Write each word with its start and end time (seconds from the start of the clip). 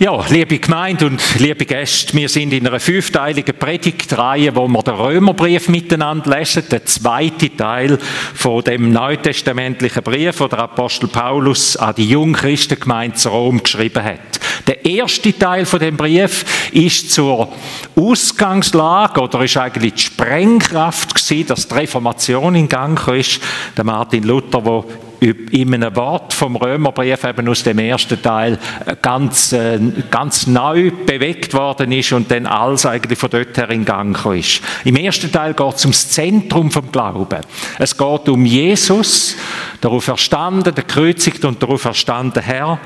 Ja, 0.00 0.26
liebe 0.28 0.58
Gemeinde 0.58 1.06
und 1.06 1.22
liebe 1.38 1.64
Gäste, 1.64 2.14
wir 2.14 2.28
sind 2.28 2.52
in 2.52 2.66
einer 2.66 2.80
fünfteiligen 2.80 3.56
Predigtreihe, 3.56 4.56
wo 4.56 4.66
wir 4.66 4.82
den 4.82 4.94
Römerbrief 4.94 5.68
miteinander 5.68 6.36
lesen, 6.36 6.64
der 6.68 6.84
zweite 6.84 7.56
Teil 7.56 7.98
von 8.34 8.64
dem 8.64 8.90
neutestamentlichen 8.90 10.02
Brief, 10.02 10.40
wo 10.40 10.48
der 10.48 10.58
Apostel 10.58 11.06
Paulus 11.06 11.76
an 11.76 11.94
die 11.94 12.08
Jungchristengemeinde 12.08 13.16
zu 13.16 13.28
Rom 13.28 13.62
geschrieben 13.62 14.02
hat. 14.02 14.18
Der 14.66 14.84
erste 14.84 15.38
Teil 15.38 15.64
von 15.64 15.78
dem 15.78 15.96
Brief 15.96 16.44
ist 16.72 17.12
zur 17.12 17.52
Ausgangslage 17.94 19.20
oder 19.20 19.44
ist 19.44 19.56
eigentlich 19.56 19.94
die 19.94 20.02
Sprengkraft 20.02 21.14
gewesen, 21.14 21.46
dass 21.46 21.68
die 21.68 21.74
Reformation 21.74 22.56
in 22.56 22.68
Gang 22.68 23.06
ist. 23.08 23.40
Der 23.76 23.84
Martin 23.84 24.24
Luther, 24.24 24.60
der 24.60 24.84
in 25.24 25.74
einem 25.74 25.96
Wort 25.96 26.32
vom 26.32 26.56
Römerbrief 26.56 27.24
eben 27.24 27.48
aus 27.48 27.62
dem 27.62 27.78
ersten 27.78 28.20
Teil 28.20 28.58
äh, 28.84 28.96
ganz, 29.00 29.52
äh, 29.52 29.78
ganz 30.10 30.46
neu 30.46 30.90
bewegt 30.90 31.54
worden 31.54 31.92
ist 31.92 32.12
und 32.12 32.30
dann 32.30 32.46
alles 32.46 32.84
eigentlich 32.86 33.18
von 33.18 33.30
dort 33.30 33.56
her 33.56 33.70
in 33.70 33.84
Gang 33.84 34.24
ist. 34.34 34.60
Im 34.84 34.96
ersten 34.96 35.32
Teil 35.32 35.54
geht 35.54 35.74
es 35.74 35.84
ums 35.84 36.08
Zentrum 36.10 36.70
vom 36.70 36.92
Glauben. 36.92 37.40
Es 37.78 37.96
geht 37.96 38.28
um 38.28 38.44
Jesus, 38.44 39.36
darauf 39.80 40.04
verstanden, 40.04 40.74
der 40.74 40.84
Kreuzigt 40.84 41.44
und 41.44 41.62
darauf 41.62 41.82
verstanden 41.82 42.42
Herr. 42.42 42.78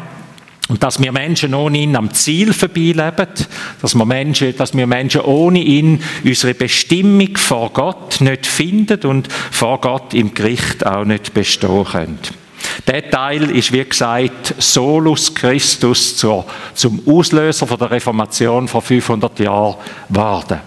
Und 0.69 0.83
dass 0.83 1.01
wir 1.03 1.13
Menschen 1.13 1.55
ohne 1.55 1.79
ihn 1.79 1.97
am 1.97 2.13
Ziel 2.13 2.53
vorbeileben, 2.53 3.29
dass 3.81 3.95
wir 3.95 4.05
Menschen, 4.05 4.55
dass 4.57 4.77
wir 4.77 4.87
Menschen 4.87 5.23
ohne 5.23 5.61
ihn 5.61 6.03
unsere 6.25 6.53
Bestimmung 6.53 7.37
vor 7.39 7.73
Gott 7.73 8.21
nicht 8.21 8.47
finden 8.47 9.01
und 9.07 9.33
vor 9.33 9.81
Gott 9.81 10.13
im 10.13 10.35
Gericht 10.35 10.85
auch 10.85 11.05
nicht 11.05 11.33
bestehen 11.33 11.85
können. 11.85 12.19
Der 12.87 13.11
Teil 13.11 13.51
ist, 13.51 13.73
wie 13.73 13.85
gesagt, 13.85 14.55
Solus 14.59 15.35
Christus 15.35 16.17
zur, 16.17 16.45
zum 16.75 17.03
Auslöser 17.07 17.67
von 17.67 17.79
der 17.79 17.91
Reformation 17.91 18.69
vor 18.69 18.83
500 18.83 19.39
Jahren 19.41 19.77
geworden. 20.09 20.61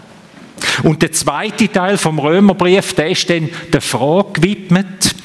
Und 0.83 1.01
der 1.01 1.11
zweite 1.11 1.71
Teil 1.71 1.97
vom 1.97 2.19
Römerbrief, 2.19 2.93
der 2.93 3.09
ist 3.09 3.29
dann 3.29 3.49
der 3.71 3.81
Frage 3.81 4.33
gewidmet, 4.33 5.15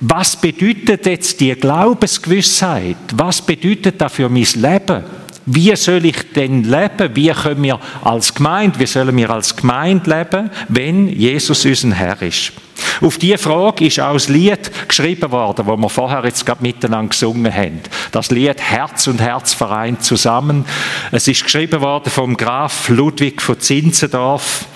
was 0.00 0.36
bedeutet 0.36 1.06
jetzt 1.06 1.40
die 1.40 1.54
Glaubensgewissheit? 1.54 2.96
Was 3.14 3.40
bedeutet 3.40 4.00
das 4.00 4.12
für 4.12 4.28
mein 4.28 4.46
Leben? 4.54 5.04
Wie 5.46 5.74
soll 5.76 6.04
ich 6.04 6.32
denn 6.34 6.64
leben? 6.64 7.14
Wie 7.14 7.30
können 7.30 7.62
wir 7.62 7.78
als 8.02 8.34
Gemeinde, 8.34 8.78
wie 8.80 8.86
sollen 8.86 9.16
wir 9.16 9.30
als 9.30 9.54
Gemeinde 9.54 10.10
leben, 10.10 10.50
wenn 10.68 11.08
Jesus 11.08 11.64
unser 11.64 11.94
Herr 11.94 12.20
ist? 12.20 12.52
Auf 13.00 13.18
diese 13.18 13.38
Frage 13.38 13.86
ist 13.86 14.00
auch 14.00 14.14
das 14.14 14.28
Lied 14.28 14.70
geschrieben 14.88 15.30
worden, 15.30 15.66
das 15.66 15.76
wir 15.78 15.88
vorher 15.88 16.24
jetzt 16.24 16.44
gerade 16.44 16.62
miteinander 16.62 17.10
gesungen 17.10 17.52
haben. 17.52 17.80
Das 18.10 18.30
Lied 18.30 18.60
Herz 18.60 19.06
und 19.06 19.20
Herz 19.20 19.54
vereint 19.54 20.02
zusammen. 20.02 20.64
Es 21.12 21.28
ist 21.28 21.44
geschrieben 21.44 21.80
worden 21.80 22.10
vom 22.10 22.36
Graf 22.36 22.88
Ludwig 22.88 23.40
von 23.40 23.60
Zinzendorf, 23.60 24.66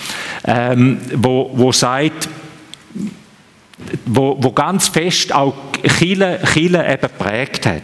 ähm, 0.47 0.99
wo, 1.15 1.51
wo 1.55 1.73
sagt, 1.73 2.29
wo, 4.07 4.37
wo 4.41 4.53
ganz 4.53 4.89
fest 4.89 5.35
auch 5.35 5.55
Chile, 5.99 6.41
Chile 6.53 6.93
eben 6.93 7.09
prägt 7.19 7.67
hat. 7.67 7.83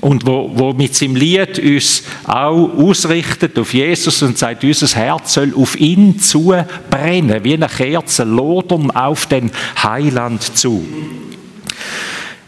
Und 0.00 0.26
wo, 0.26 0.50
wo 0.54 0.72
mit 0.72 0.94
seinem 0.94 1.16
Lied 1.16 1.58
uns 1.58 2.04
auch 2.24 2.70
ausrichtet 2.78 3.58
auf 3.58 3.74
Jesus 3.74 4.22
und 4.22 4.38
sagt, 4.38 4.62
unser 4.62 4.86
Herz 4.96 5.34
soll 5.34 5.52
auf 5.56 5.78
ihn 5.78 6.20
zu 6.20 6.54
brennen, 6.88 7.42
wie 7.42 7.54
eine 7.54 7.68
Kerze 7.68 8.22
lodern 8.22 8.92
auf 8.92 9.26
den 9.26 9.50
Heiland 9.82 10.56
zu. 10.56 10.86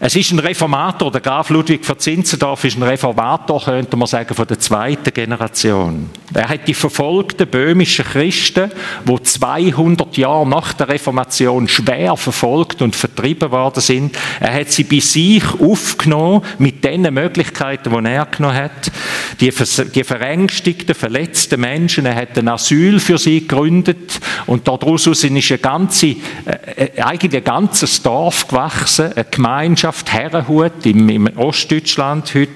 Es 0.03 0.17
ist 0.17 0.33
ein 0.33 0.39
Reformator, 0.39 1.13
der 1.13 1.21
Graf 1.21 1.51
Ludwig 1.51 1.85
von 1.85 1.99
Zinzendorf 1.99 2.65
ist 2.65 2.79
ein 2.79 2.83
Reformator, 2.83 3.63
könnte 3.63 3.99
man 3.99 4.09
sagen, 4.09 4.35
von 4.35 4.47
der 4.47 4.59
zweiten 4.59 5.13
Generation. 5.13 6.09
Er 6.33 6.49
hat 6.49 6.67
die 6.67 6.73
verfolgten 6.73 7.47
böhmischen 7.47 8.07
Christen, 8.07 8.71
die 9.05 9.23
200 9.23 10.17
Jahre 10.17 10.49
nach 10.49 10.73
der 10.73 10.89
Reformation 10.89 11.69
schwer 11.69 12.17
verfolgt 12.17 12.81
und 12.81 12.97
vertrieben 12.97 13.51
worden 13.51 13.83
sind, 13.83 14.17
er 14.41 14.55
hat 14.55 14.71
sie 14.71 14.85
bei 14.85 15.01
sich 15.01 15.45
aufgenommen 15.61 16.45
mit 16.57 16.83
den 16.83 17.03
Möglichkeiten, 17.13 17.91
die 17.91 18.11
er 18.11 18.25
genommen 18.25 18.57
hat. 18.57 18.91
Die, 19.41 19.51
verängstigten, 19.51 20.95
verletzten 20.95 21.61
Menschen, 21.61 22.05
er 22.05 22.15
hat 22.15 22.37
ein 22.37 22.49
Asyl 22.49 23.01
für 23.01 23.17
sie 23.17 23.41
gegründet 23.41 24.21
und 24.47 24.69
daraus 24.69 25.07
ist 25.07 25.25
ein 25.25 25.63
ganze, 25.63 26.09
äh, 26.09 26.17
äh, 26.77 27.01
eigentlich 27.01 27.35
ein 27.37 27.45
ganzes 27.45 28.03
Dorf 28.03 28.49
gewachsen, 28.49 29.13
eine 29.15 29.25
Gemeinschaft 29.31 30.13
Herrenhut 30.13 30.85
im, 30.85 31.09
im 31.09 31.27
Ostdeutschland 31.39 32.35
heute, 32.35 32.51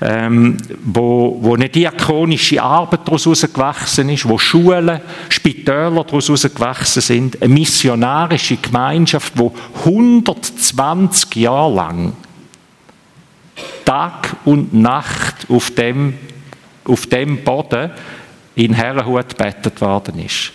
ähm, 0.00 0.56
wo, 0.82 1.38
wo 1.42 1.54
eine 1.54 1.68
diakonische 1.68 2.62
Arbeit 2.62 3.00
daraus 3.04 3.40
gewachsen 3.42 4.08
ist, 4.08 4.26
wo 4.26 4.38
Schulen, 4.38 5.00
Spitäler 5.28 6.04
daraus 6.04 6.42
gewachsen 6.42 7.02
sind, 7.02 7.42
eine 7.42 7.52
missionarische 7.52 8.56
Gemeinschaft, 8.56 9.34
wo 9.36 9.54
120 9.84 11.36
Jahre 11.36 11.74
lang 11.74 12.12
Tag 13.84 14.36
und 14.44 14.74
Nacht 14.74 15.46
auf 15.48 15.70
dem, 15.70 16.14
auf 16.84 17.06
dem 17.06 17.42
Boden 17.44 17.90
in 18.54 18.72
Herrenhut 18.72 19.36
bettet 19.36 19.80
worden 19.80 20.24
ist 20.24 20.52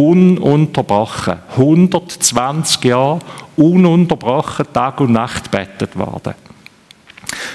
ununterbrochen. 0.00 1.38
120 1.56 2.84
Jahre 2.84 3.18
ununterbrochen 3.56 4.72
Tag 4.72 5.00
und 5.00 5.12
Nacht 5.12 5.50
bettet 5.50 5.96
worden. 5.96 6.34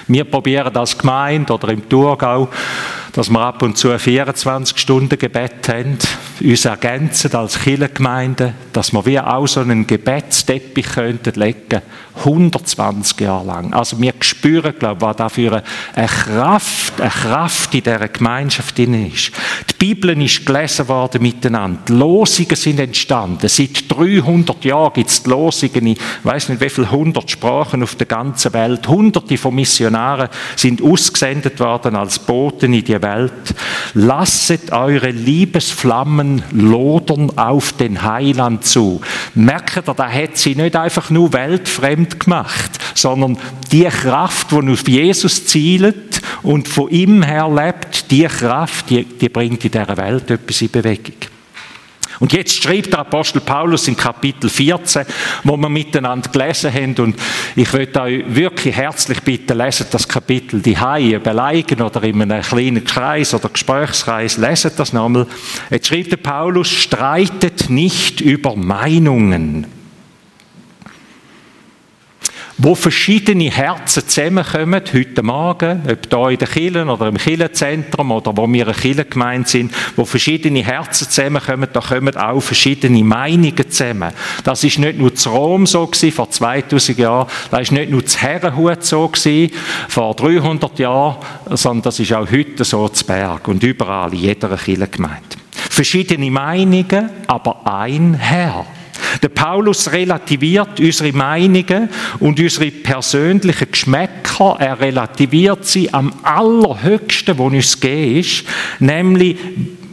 Wir 0.08 0.24
probieren 0.26 0.76
als 0.76 0.98
Gemeinde 0.98 1.52
oder 1.54 1.70
im 1.70 1.90
Thurgau, 1.90 2.50
dass 3.14 3.30
wir 3.30 3.40
ab 3.40 3.64
und 3.64 3.78
zu 3.78 3.92
ein 3.92 4.00
24 4.00 4.78
Stunden 4.78 5.18
Gebet 5.18 5.68
haben, 5.68 5.98
uns 6.42 6.66
ergänzen 6.66 7.34
als 7.34 7.60
Kirchengemeinde, 7.60 8.54
dass 8.76 8.92
wir 8.92 9.06
wie 9.06 9.20
auch 9.20 9.48
so 9.48 9.62
einen 9.62 9.88
Gebetsteppich 9.88 10.86
könnten 10.86 11.40
legen, 11.40 11.82
120 12.18 13.22
Jahre 13.22 13.46
lang. 13.46 13.74
Also 13.74 14.00
wir 14.02 14.14
spüren, 14.20 14.74
glaube 14.78 14.98
ich, 14.98 15.02
was 15.02 15.16
da 15.16 15.30
für 15.30 15.64
eine 15.94 16.08
Kraft, 16.08 17.00
eine 17.00 17.10
Kraft 17.10 17.74
in 17.74 17.84
dieser 17.84 18.08
Gemeinschaft 18.08 18.78
drin 18.78 19.08
ist. 19.08 19.32
Die 19.70 19.74
Bibel 19.78 20.22
ist 20.22 20.46
gelesen 20.46 20.88
worden 20.88 21.22
miteinander. 21.22 21.80
Die 21.88 21.94
Losungen 21.94 22.56
sind 22.56 22.80
entstanden. 22.80 23.48
Seit 23.48 23.90
300 23.90 24.64
Jahren 24.66 24.94
gibt 24.94 25.10
es 25.10 25.24
die 25.24 25.30
Losungen 25.30 25.88
in, 25.88 25.98
weiß 26.24 26.50
nicht 26.50 26.62
wie 26.62 26.70
viele 26.70 26.92
hundert 26.92 27.30
Sprachen 27.32 27.84
auf 27.84 27.96
der 27.96 28.08
ganzen 28.08 28.54
Welt. 28.54 28.88
Hunderte 28.88 29.38
von 29.38 29.56
Missionaren 29.56 30.30
sind 30.56 30.82
ausgesendet 30.82 31.60
worden 31.60 31.96
als 31.96 32.20
Boten 32.20 32.74
in 32.74 32.84
die 32.84 33.02
Welt. 33.02 33.32
Lasset 33.94 34.72
eure 34.72 35.12
Liebesflammen 35.12 36.44
lodern 36.52 37.38
auf 37.38 37.74
den 37.74 38.04
Heiland 38.04 38.65
zu. 38.66 39.02
Merkt 39.34 39.78
ihr, 39.78 39.94
da 39.94 40.10
hat 40.10 40.38
sie 40.38 40.56
nicht 40.56 40.76
einfach 40.76 41.10
nur 41.10 41.32
weltfremd 41.34 42.20
gemacht, 42.20 42.72
sondern 42.94 43.38
die 43.72 43.86
Kraft, 43.86 44.52
die 44.52 44.72
auf 44.72 44.88
Jesus 44.88 45.46
zielt 45.46 46.22
und 46.44 46.68
von 46.68 46.90
ihm 46.90 47.24
her 47.24 47.50
lebt, 47.50 48.12
die 48.12 48.26
Kraft, 48.26 48.90
die, 48.90 49.06
die 49.06 49.30
bringt 49.30 49.64
in 49.64 49.72
dieser 49.72 49.98
Welt 49.98 50.30
etwas 50.30 50.62
in 50.62 50.72
Bewegung. 50.72 51.35
Und 52.20 52.34
jetzt 52.34 52.62
schreibt 52.62 52.94
der 52.94 53.00
Apostel 53.00 53.42
Paulus 53.42 53.88
in 53.88 53.98
Kapitel 53.98 54.50
14, 54.50 55.06
wo 55.44 55.58
wir 55.58 55.70
miteinander 55.70 56.30
gelesen 56.30 56.74
haben. 56.74 56.96
Und 56.96 57.16
ich 57.56 57.72
möchte 57.72 58.02
euch 58.02 58.24
wirklich 58.28 58.76
herzlich 58.76 59.22
bitten, 59.22 59.58
lesen 59.58 59.88
das 59.92 60.08
Kapitel 60.08 60.62
die 60.62 60.78
Haie 60.78 61.20
beleigen 61.20 61.82
oder 61.82 62.04
in 62.04 62.22
einem 62.22 62.42
kleinen 62.42 62.84
Kreis 62.84 63.34
oder 63.34 63.50
Gesprächskreis, 63.50 64.38
lesen 64.38 64.72
das 64.78 64.94
nochmal. 64.94 65.28
Jetzt 65.70 65.88
schreibt 65.88 66.12
der 66.12 66.18
Paulus, 66.18 66.70
streitet 66.70 67.70
nicht 67.70 68.22
über 68.22 68.56
Meinungen 68.56 69.75
wo 72.58 72.74
verschiedene 72.74 73.52
Herzen 73.52 74.08
zusammenkommen, 74.08 74.82
heute 74.94 75.24
Morgen, 75.24 75.82
ob 75.90 76.08
hier 76.10 76.30
in 76.30 76.38
den 76.38 76.48
Kirchen 76.48 76.90
oder 76.90 77.08
im 77.08 77.18
Kirchenzentrum 77.18 78.12
oder 78.12 78.36
wo 78.36 78.48
wir 78.48 78.68
eine 78.68 78.74
Kirchengemeinde 78.74 79.50
sind, 79.50 79.74
wo 79.98 80.06
verschiedene 80.06 80.64
Herzen 80.64 81.10
zusammenkommen, 81.10 81.68
da 81.74 81.82
kommen 81.82 82.16
auch 82.16 82.40
verschiedene 82.40 83.04
Meinungen 83.04 83.70
zusammen. 83.70 84.14
Das 84.46 84.64
ist 84.64 84.80
nicht 84.80 84.98
nur 84.98 85.14
zu 85.14 85.32
Rom 85.32 85.66
so 85.66 85.86
gewesen, 85.86 86.14
vor 86.14 86.30
2000 86.30 86.98
Jahren, 86.98 87.28
das 87.52 87.62
ist 87.62 87.72
nicht 87.74 87.92
nur 87.92 88.06
zu 88.06 88.20
Herrenhut 88.20 88.84
so 88.86 89.08
gewesen, 89.10 89.52
vor 89.90 90.16
300 90.16 90.80
Jahren, 90.80 91.18
sondern 91.52 91.84
das 91.84 92.00
ist 92.00 92.14
auch 92.14 92.32
heute 92.32 92.64
so 92.64 92.88
zu 92.88 93.06
Berg 93.06 93.48
und 93.50 93.64
überall 93.64 94.14
in 94.14 94.20
jeder 94.20 94.56
Kirchengemeinde. 94.56 95.24
Verschiedene 95.52 96.32
Meinungen, 96.32 97.10
aber 97.28 97.66
ein 97.66 98.14
Herr. 98.14 98.66
Der 99.22 99.30
Paulus 99.30 99.92
relativiert 99.92 100.80
unsere 100.80 101.12
Meinungen 101.14 101.90
und 102.20 102.40
unsere 102.40 102.72
persönlichen 102.72 103.72
Geschmäcker. 103.72 104.58
Er 104.60 104.80
relativiert 104.80 105.66
sie 105.66 105.94
am 105.94 106.14
allerhöchsten, 106.24 107.38
wo 107.38 107.48
uns 107.48 107.80
gegeben 107.80 108.20
ist, 108.20 108.44
nämlich 108.80 109.38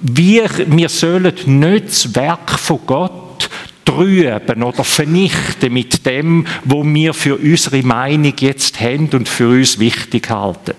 wir, 0.03 0.51
wir 0.67 0.89
sollen 0.89 1.33
nicht 1.47 1.87
das 1.87 2.15
Werk 2.15 2.59
von 2.59 2.81
Gott 2.87 3.49
trüben 3.85 4.63
oder 4.63 4.85
vernichten 4.85 5.73
mit 5.73 6.05
dem, 6.07 6.47
wo 6.65 6.85
wir 6.85 7.15
für 7.15 7.37
unsere 7.37 7.83
Meinung 7.83 8.35
jetzt 8.39 8.81
haben 8.81 9.09
und 9.13 9.29
für 9.29 9.49
uns 9.49 9.79
wichtig 9.79 10.31
halten. 10.31 10.75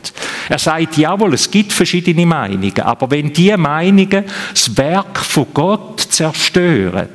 Er 0.50 0.60
sagt, 0.60 0.98
jawohl, 0.98 1.34
es 1.34 1.50
gibt 1.50 1.74
verschiedene 1.74 2.26
Meinungen, 2.26 2.80
aber 2.80 3.10
wenn 3.12 3.32
diese 3.32 3.58
Meinungen 3.58 4.26
das 4.52 4.76
Werk 4.78 5.20
von 5.20 5.48
Gott 5.54 6.02
zerstören, 6.02 7.10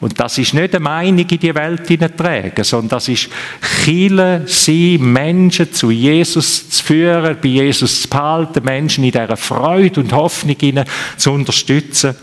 und 0.00 0.20
das 0.20 0.36
ist 0.36 0.52
nicht 0.52 0.74
eine 0.74 0.82
Meinung 0.82 1.26
in 1.26 1.38
die 1.38 1.54
Welt 1.54 1.88
hineintragen, 1.88 2.64
sondern 2.64 2.90
das 2.90 3.08
ist 3.08 3.30
Chile, 3.82 4.42
sie 4.46 4.98
Menschen 4.98 5.72
zu 5.72 5.90
Jesus 5.90 6.68
zu 6.68 6.84
führen, 6.84 7.38
bei 7.40 7.48
Jesus 7.48 8.02
zu 8.02 8.08
behalten, 8.08 8.62
Menschen 8.62 9.04
in 9.04 9.12
dieser 9.12 9.36
Freude 9.38 10.00
und 10.00 10.12
Hoffnung 10.12 10.56
zu 11.16 11.32
unterstützen. 11.32 12.14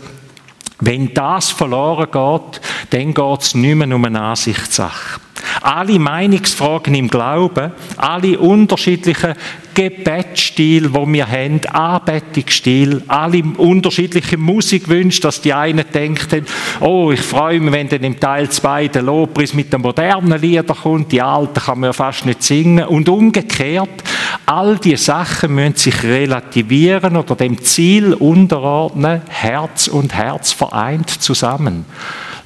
Wenn 0.80 1.12
das 1.14 1.50
verloren 1.50 2.08
geht, 2.10 2.60
dann 2.90 3.14
geht 3.14 3.42
es 3.42 3.54
nicht 3.54 3.74
mehr 3.74 3.94
um 3.94 4.04
eine 4.04 4.20
Ansichtssache. 4.20 5.20
Alle 5.60 5.98
Meinungsfragen 5.98 6.94
im 6.94 7.08
Glauben, 7.08 7.72
alle 7.96 8.38
unterschiedlichen 8.38 9.34
Gebetsstil, 9.74 10.94
wo 10.94 11.06
wir 11.06 11.28
haben, 11.28 11.60
Anbetungsstil, 11.66 13.02
alle 13.08 13.42
unterschiedliche 13.56 14.36
Musikwünsche, 14.36 15.20
dass 15.20 15.40
die 15.40 15.52
einen 15.52 15.84
denken, 15.92 16.46
oh, 16.80 17.10
ich 17.10 17.20
freue 17.20 17.60
mich, 17.60 17.72
wenn 17.72 17.88
dann 17.88 18.04
im 18.04 18.20
Teil 18.20 18.48
2 18.48 18.88
der 18.88 19.02
Lobpreis 19.02 19.52
mit 19.52 19.72
den 19.72 19.80
modernen 19.80 20.40
Liedern 20.40 20.76
kommt, 20.76 21.10
die 21.10 21.20
alten 21.20 21.60
kann 21.60 21.80
man 21.80 21.88
ja 21.88 21.92
fast 21.92 22.24
nicht 22.24 22.42
singen 22.42 22.86
und 22.86 23.08
umgekehrt, 23.08 24.04
all 24.46 24.78
diese 24.78 25.04
Sachen 25.04 25.54
müssen 25.54 25.76
sich 25.76 26.02
relativieren 26.04 27.16
oder 27.16 27.34
dem 27.34 27.60
Ziel 27.60 28.14
unterordnen, 28.14 29.22
Herz 29.28 29.88
und 29.88 30.14
Herz 30.14 30.52
vereint 30.52 31.10
zusammen. 31.10 31.84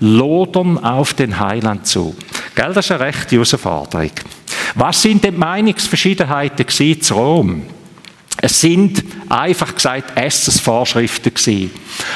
Lodern 0.00 0.78
auf 0.78 1.14
den 1.14 1.38
Heiland 1.38 1.86
zu. 1.86 2.14
Gell, 2.54 2.72
das 2.72 2.86
ist 2.86 2.92
eine 2.92 3.04
rechte 3.04 3.36
Herausforderung. 3.36 4.10
Was 4.74 5.02
sind 5.02 5.24
denn 5.24 5.34
die 5.34 5.40
Meinungsverschiedenheiten 5.40 6.66
zu 7.00 7.14
Rom? 7.14 7.62
Es 8.40 8.60
sind 8.60 9.02
einfach 9.28 9.74
gesagt 9.74 10.16
Essensvorschriften 10.16 11.34
gewesen. 11.34 11.72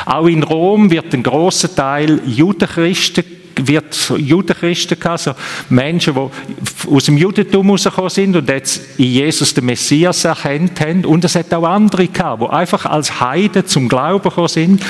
Auch 0.07 0.27
in 0.27 0.45
Rom 0.45 0.91
wird 0.91 1.13
ein 1.13 1.23
großer 1.23 1.75
Teil 1.75 2.21
Judenchristen 2.27 3.25
wird 3.57 4.13
Judenchristen 4.17 4.97
also 5.03 5.35
Menschen, 5.69 6.15
die 6.15 6.91
aus 6.91 7.05
dem 7.05 7.19
Judentum 7.19 7.67
herausgekommen 7.67 8.11
sind 8.11 8.37
und 8.37 8.49
jetzt 8.49 8.99
in 8.99 9.07
Jesus 9.07 9.55
den 9.55 9.67
Messias 9.67 10.25
erkannt 10.25 10.81
haben. 10.81 11.05
Und 11.05 11.25
es 11.25 11.35
hat 11.35 11.53
auch 11.53 11.65
andere 11.65 12.09
gehabt, 12.09 12.43
die 12.43 12.47
einfach 12.47 12.87
als 12.87 13.21
Heiden 13.21 13.67
zum 13.67 13.89
Glauben 13.89 14.23
gekommen 14.23 14.49
sind. 14.49 14.83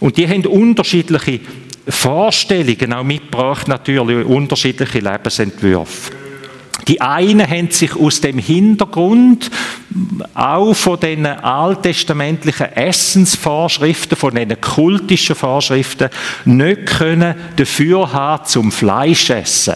Und 0.00 0.16
die 0.16 0.28
haben 0.28 0.44
unterschiedliche 0.46 1.40
Vorstellungen 1.88 2.92
auch 2.92 3.04
mitgebracht, 3.04 3.68
natürlich 3.68 4.26
unterschiedliche 4.26 5.00
Lebensentwürfe. 5.00 6.12
Die 6.88 7.00
einen 7.00 7.48
haben 7.48 7.70
sich 7.70 7.94
aus 7.94 8.20
dem 8.20 8.38
Hintergrund 8.38 9.50
auch 10.34 10.74
von 10.74 10.98
den 10.98 11.26
alttestamentlichen 11.26 12.72
Essensvorschriften, 12.72 14.16
von 14.16 14.34
den 14.34 14.60
kultischen 14.60 15.36
Vorschriften 15.36 16.10
nicht 16.44 16.86
können 16.86 17.34
dafür 17.56 18.12
haben 18.12 18.44
zum 18.46 18.72
Fleisch 18.72 19.30
essen. 19.30 19.74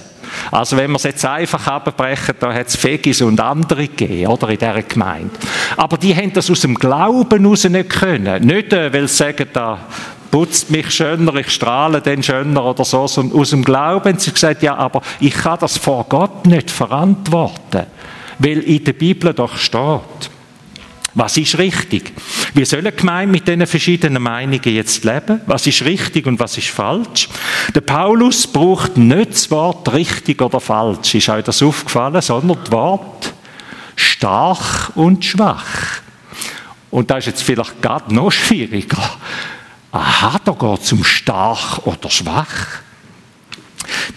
Also 0.51 0.77
wenn 0.77 0.91
wir 0.91 0.97
es 0.97 1.05
jetzt 1.05 1.25
einfach 1.25 1.67
abbrechen, 1.67 2.35
da 2.41 2.53
hat 2.53 2.69
es 2.69 2.77
Fegis 2.77 3.23
und 3.23 3.41
andere 3.41 3.89
gegeben, 3.89 4.27
oder, 4.27 4.49
in 4.49 4.59
dieser 4.59 4.83
Gemeinde. 4.83 5.31
Aber 5.77 5.97
die 5.97 6.15
haben 6.15 6.33
das 6.33 6.51
aus 6.51 6.61
dem 6.61 6.75
Glauben 6.75 7.43
heraus 7.43 7.65
nicht 7.65 7.91
können. 7.91 8.45
Nicht, 8.45 8.73
äh, 8.73 8.93
weil 8.93 9.09
sie 9.09 9.15
sagen, 9.15 9.47
da 9.53 9.79
putzt 10.34 10.69
mich 10.69 10.90
schöner, 10.90 11.32
ich 11.36 11.48
strahle 11.48 12.00
den 12.00 12.20
schöner 12.20 12.64
oder 12.64 12.84
so. 12.84 13.06
Und 13.19 13.32
aus 13.32 13.50
dem 13.50 13.64
Glauben 13.64 14.19
sie 14.19 14.32
gesagt, 14.32 14.64
ja, 14.64 14.75
aber 14.75 15.00
ich 15.20 15.32
kann 15.32 15.60
das 15.60 15.78
vor 15.78 16.06
Gott 16.08 16.44
nicht 16.46 16.72
verantworten, 16.72 17.86
weil 18.40 18.58
in 18.58 18.82
der 18.82 18.94
Bibel 18.94 19.32
doch 19.32 19.56
steht. 19.56 20.31
Was 21.14 21.36
ist 21.36 21.56
richtig? 21.56 22.12
Wie 22.52 22.64
sollen 22.64 22.96
Gemeinden 22.96 23.31
mit 23.31 23.46
diesen 23.46 23.64
verschiedenen 23.64 24.25
Meinungen 24.25 24.60
jetzt 24.64 25.04
leben? 25.04 25.40
Was 25.46 25.69
ist 25.69 25.84
richtig 25.84 26.26
und 26.26 26.40
was 26.40 26.58
ist 26.58 26.66
falsch? 26.66 27.28
Der 27.72 27.82
Paulus 27.82 28.48
braucht 28.48 28.96
nicht 28.96 29.31
das 29.31 29.48
Wort 29.52 29.92
richtig 29.92 30.42
oder 30.42 30.58
falsch, 30.58 31.14
ist 31.14 31.28
euch 31.28 31.44
das 31.44 31.62
aufgefallen, 31.62 32.20
sondern 32.20 32.58
das 32.60 32.72
Wort 32.72 33.32
stark 33.94 34.90
und 34.96 35.25
schwach. 35.25 36.00
Und 36.90 37.10
das 37.10 37.19
ist 37.19 37.26
jetzt 37.26 37.42
vielleicht 37.44 37.81
gerade 37.81 38.12
noch 38.12 38.32
schwieriger 38.32 39.16
aha, 39.94 40.41
da 40.44 40.52
geht 40.52 40.82
es 40.82 40.93
um 40.93 41.05
stark 41.05 41.87
oder 41.87 42.11
schwach. 42.11 42.82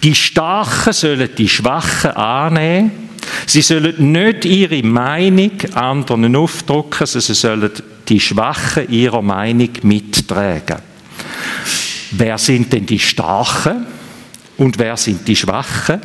Die 0.02 0.14
Starken 0.14 0.92
sollen 0.92 1.30
die 1.36 1.48
Schwachen 1.48 2.10
annehmen. 2.10 3.08
Sie 3.46 3.62
sollen 3.62 4.12
nicht 4.12 4.44
ihre 4.44 4.82
Meinung 4.82 5.52
anderen 5.74 6.36
aufdrücken, 6.36 7.06
sondern 7.06 7.26
sie 7.26 7.34
sollen 7.34 7.70
die 8.08 8.20
Schwachen 8.20 8.90
ihrer 8.90 9.22
Meinung 9.22 9.70
mittragen. 9.82 10.78
Wer 12.10 12.38
sind 12.38 12.72
denn 12.72 12.86
die 12.86 12.98
Starken 12.98 13.86
und 14.56 14.78
wer 14.78 14.96
sind 14.96 15.26
die 15.28 15.36
Schwachen? 15.36 16.00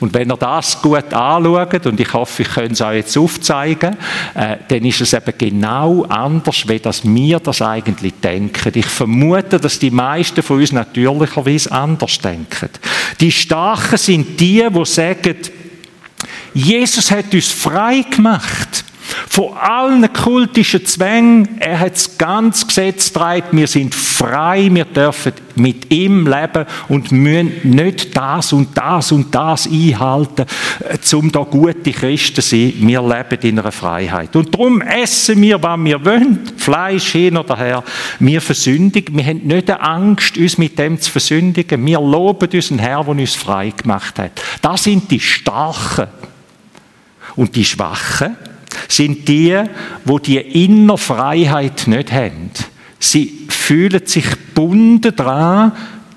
Und 0.00 0.12
wenn 0.14 0.30
ihr 0.30 0.36
das 0.36 0.80
gut 0.82 1.12
anschaut, 1.12 1.86
und 1.86 2.00
ich 2.00 2.12
hoffe, 2.12 2.42
ich 2.42 2.48
kann 2.48 2.72
es 2.72 2.80
euch 2.80 2.96
jetzt 2.96 3.16
aufzeigen, 3.16 3.96
äh, 4.34 4.56
dann 4.68 4.84
ist 4.84 5.00
es 5.00 5.12
eben 5.12 5.32
genau 5.36 6.04
anders, 6.04 6.68
wie 6.68 6.78
das 6.78 7.04
wir 7.04 7.40
das 7.40 7.62
eigentlich 7.62 8.14
denken. 8.22 8.72
Ich 8.74 8.86
vermute, 8.86 9.58
dass 9.58 9.78
die 9.78 9.90
meisten 9.90 10.42
von 10.42 10.60
uns 10.60 10.72
natürlicherweise 10.72 11.72
anders 11.72 12.18
denken. 12.18 12.68
Die 13.20 13.32
Starken 13.32 13.96
sind 13.96 14.40
die, 14.40 14.66
die 14.68 14.84
sagen, 14.84 15.36
Jesus 16.54 17.10
hat 17.10 17.34
uns 17.34 17.48
frei 17.48 18.02
gemacht. 18.10 18.85
Von 19.28 19.54
allen 19.54 20.12
kultischen 20.12 20.86
Zwängen, 20.86 21.60
er 21.60 21.80
hat 21.80 21.94
das 21.94 22.16
ganze 22.16 22.66
Gesetz 22.66 23.12
getragen, 23.12 23.58
wir 23.58 23.66
sind 23.66 23.94
frei, 23.94 24.68
wir 24.72 24.84
dürfen 24.84 25.32
mit 25.56 25.92
ihm 25.92 26.26
leben 26.26 26.64
und 26.88 27.10
müssen 27.10 27.52
nicht 27.64 28.16
das 28.16 28.52
und 28.52 28.76
das 28.76 29.10
und 29.10 29.34
das 29.34 29.66
einhalten, 29.66 30.46
äh, 30.88 31.16
um 31.16 31.32
da 31.32 31.40
gute 31.40 31.92
Christen 31.92 32.36
zu 32.36 32.42
sein. 32.42 32.74
Wir 32.78 33.02
leben 33.02 33.42
in 33.42 33.58
einer 33.58 33.72
Freiheit. 33.72 34.36
Und 34.36 34.54
darum 34.54 34.80
essen 34.80 35.40
wir, 35.42 35.62
was 35.62 35.80
wir 35.80 36.04
wollen, 36.04 36.40
Fleisch 36.56 37.12
hin 37.12 37.36
oder 37.36 37.56
her. 37.56 37.84
Wir 38.20 38.40
versündigen, 38.40 39.16
wir 39.16 39.24
haben 39.24 39.42
nicht 39.44 39.70
Angst, 39.70 40.36
uns 40.38 40.58
mit 40.58 40.78
dem 40.78 41.00
zu 41.00 41.10
versündigen. 41.10 41.84
Wir 41.84 42.00
loben 42.00 42.48
unseren 42.52 42.78
Herr, 42.78 43.02
der 43.02 43.08
uns 43.08 43.34
frei 43.34 43.70
gemacht 43.70 44.18
hat. 44.18 44.32
Das 44.62 44.84
sind 44.84 45.10
die 45.10 45.20
Starken. 45.20 46.06
Und 47.34 47.54
die 47.54 47.64
Schwachen, 47.64 48.36
sind 48.88 49.28
die, 49.28 49.58
wo 50.04 50.18
die, 50.18 50.42
die 50.42 50.64
innere 50.64 50.98
Freiheit 50.98 51.86
nicht 51.86 52.12
haben. 52.12 52.50
Sie 52.98 53.46
fühlen 53.48 54.06
sich 54.06 54.30
gebunden 54.30 55.14
daran, 55.14 55.72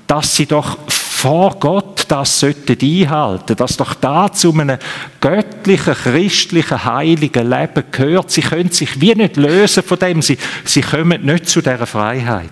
dass 0.08 0.36
sie 0.36 0.46
doch 0.46 0.78
vor 0.88 1.60
Gott 1.60 2.06
das 2.08 2.40
sollten 2.40 2.78
einhalten, 2.82 3.56
dass 3.56 3.76
doch 3.76 3.94
da 3.94 4.32
zu 4.32 4.54
einem 4.54 4.78
göttlichen, 5.20 5.94
christlichen, 5.94 6.86
heiligen 6.86 7.50
Leben 7.50 7.84
gehört. 7.92 8.32
Sie 8.32 8.42
können 8.42 8.72
sich 8.72 9.02
wie 9.02 9.14
nicht 9.14 9.36
lösen 9.36 9.84
von 9.84 10.00
dem. 10.00 10.22
Sie, 10.22 10.38
sie 10.64 10.82
kommen 10.82 11.26
nicht 11.26 11.50
zu 11.50 11.62
dieser 11.62 11.86
Freiheit. 11.86 12.50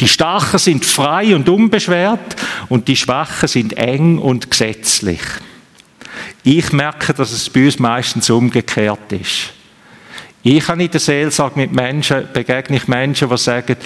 Die 0.00 0.08
Starken 0.08 0.58
sind 0.58 0.84
frei 0.84 1.34
und 1.34 1.48
unbeschwert 1.48 2.36
und 2.68 2.88
die 2.88 2.96
Schwachen 2.96 3.48
sind 3.48 3.72
eng 3.78 4.18
und 4.18 4.50
gesetzlich. 4.50 5.20
Ich 6.42 6.72
merke, 6.72 7.14
dass 7.14 7.32
es 7.32 7.48
bei 7.48 7.66
uns 7.66 7.78
meistens 7.78 8.30
umgekehrt 8.30 9.12
ist. 9.12 9.52
Ich 10.42 10.66
habe 10.66 10.82
in 10.82 10.90
der 10.90 11.00
Seelsorge 11.00 11.60
mit 11.60 11.72
Menschen, 11.72 12.26
begegne 12.32 12.76
ich 12.76 12.88
Menschen, 12.88 13.28
die 13.28 13.38
sagen, 13.38 13.76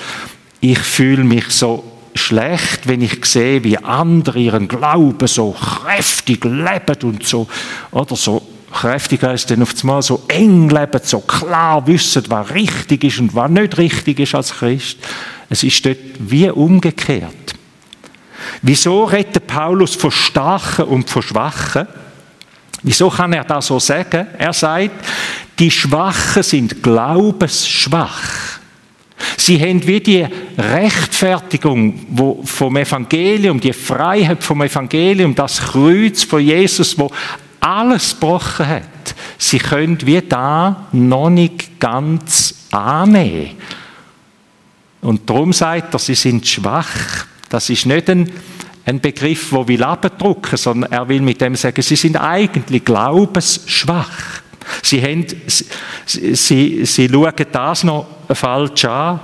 ich 0.61 0.78
fühle 0.78 1.25
mich 1.25 1.50
so 1.50 1.85
schlecht, 2.14 2.88
wenn 2.88 3.02
ich 3.02 3.25
sehe, 3.26 3.62
wie 3.62 3.76
andere 3.76 4.38
ihren 4.38 4.66
Glauben 4.66 5.28
so 5.28 5.52
kräftig 5.52 6.45
leben 6.45 6.97
und 7.02 7.26
so, 7.26 7.47
oder 7.90 8.16
so 8.16 8.42
kräftig 8.73 9.23
heißt 9.23 9.50
dann 9.50 9.62
auf 9.62 9.75
einmal 9.80 10.02
so 10.02 10.25
eng 10.28 10.68
leben, 10.68 11.00
so 11.02 11.21
klar 11.21 11.87
wissen, 11.87 12.25
was 12.28 12.52
richtig 12.52 13.04
ist 13.04 13.21
und 13.21 13.35
was 13.35 13.50
nicht 13.50 13.76
richtig 13.78 14.21
ist 14.21 14.35
als 14.35 14.54
Christ. 14.54 14.99
Es 15.49 15.62
ist 15.62 15.85
dort 15.85 15.99
wie 16.18 16.50
umgekehrt. 16.50 17.54
Wieso 18.62 19.04
redet 19.04 19.47
Paulus 19.47 19.95
von 19.95 20.11
Starken 20.11 20.87
und 20.87 21.09
von 21.09 21.23
Schwachen? 21.23 21.87
Wieso 22.82 23.11
kann 23.11 23.32
er 23.32 23.44
das 23.44 23.66
so 23.66 23.78
sagen? 23.78 24.26
Er 24.38 24.52
sagt, 24.52 25.04
die 25.58 25.70
Schwachen 25.70 26.42
sind 26.42 26.82
glaubensschwach. 26.82 28.56
Sie 29.37 29.61
haben 29.61 29.87
wie 29.87 30.00
die 30.00 30.26
Rechtfertigung 30.58 32.44
vom 32.44 32.76
Evangelium, 32.76 33.58
die 33.58 33.73
Freiheit 33.73 34.44
vom 34.44 34.62
Evangelium, 34.62 35.35
das 35.35 35.58
Kreuz 35.58 36.23
von 36.23 36.40
Jesus, 36.40 36.99
wo 36.99 37.11
alles 37.61 38.12
gebrochen 38.12 38.68
hat. 38.68 39.14
Sie 39.38 39.58
können 39.58 39.99
wie 40.06 40.20
da 40.20 40.87
noch 40.92 41.30
nicht 41.30 41.80
ganz 41.80 42.54
annehmen. 42.70 43.50
Und 45.00 45.28
darum 45.28 45.52
sagt 45.52 45.94
er, 45.94 45.99
sie 45.99 46.14
sind 46.14 46.46
schwach. 46.46 47.26
Das 47.49 47.70
ist 47.70 47.87
nicht 47.87 48.11
ein 48.11 48.30
ein 48.86 49.00
Begriff, 49.00 49.52
wo 49.52 49.66
will 49.66 49.82
abdrucken, 49.82 50.56
sondern 50.56 50.92
er 50.92 51.08
will 51.08 51.20
mit 51.20 51.40
dem 51.40 51.56
sagen, 51.56 51.82
sie 51.82 51.96
sind 51.96 52.16
eigentlich 52.16 52.84
glaubensschwach. 52.84 54.40
Sie, 54.82 55.02
haben, 55.02 55.26
sie, 56.06 56.34
sie, 56.34 56.86
sie 56.86 57.08
schauen 57.08 57.46
das 57.52 57.84
noch 57.84 58.06
falsch 58.32 58.84
an 58.84 59.20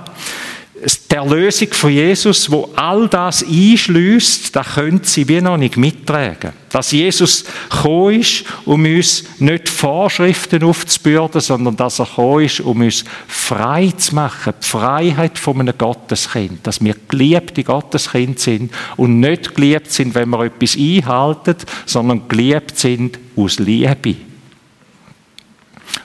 die 0.85 1.15
Erlösung 1.15 1.69
von 1.71 1.91
Jesus, 1.91 2.51
wo 2.51 2.69
all 2.75 3.07
das 3.07 3.43
einschließt, 3.43 4.55
da 4.55 4.63
können 4.63 5.01
sie 5.03 5.27
wie 5.27 5.39
noch 5.39 5.57
nicht 5.57 5.77
mittragen. 5.77 6.51
Dass 6.69 6.91
Jesus 6.91 7.45
gekommen 7.69 8.19
ist, 8.19 8.43
um 8.65 8.83
uns 8.83 9.23
nicht 9.39 9.69
Vorschriften 9.69 10.63
aufzubürden, 10.63 11.39
sondern 11.39 11.77
dass 11.77 11.99
er 11.99 12.05
gekommen 12.05 12.45
ist, 12.45 12.59
um 12.61 12.81
uns 12.81 13.05
frei 13.27 13.93
zu 13.95 14.15
machen. 14.15 14.53
Die 14.61 14.67
Freiheit 14.67 15.37
von 15.37 15.59
einem 15.59 15.77
Gotteskind. 15.77 16.65
Dass 16.65 16.83
wir 16.83 16.95
geliebte 17.07 17.63
Gotteskind 17.63 18.39
sind 18.39 18.73
und 18.97 19.19
nicht 19.19 19.55
geliebt 19.55 19.91
sind, 19.91 20.15
wenn 20.15 20.29
wir 20.29 20.45
etwas 20.45 20.75
einhalten, 20.75 21.55
sondern 21.85 22.27
geliebt 22.27 22.77
sind 22.77 23.19
aus 23.35 23.59
Liebe. 23.59 24.15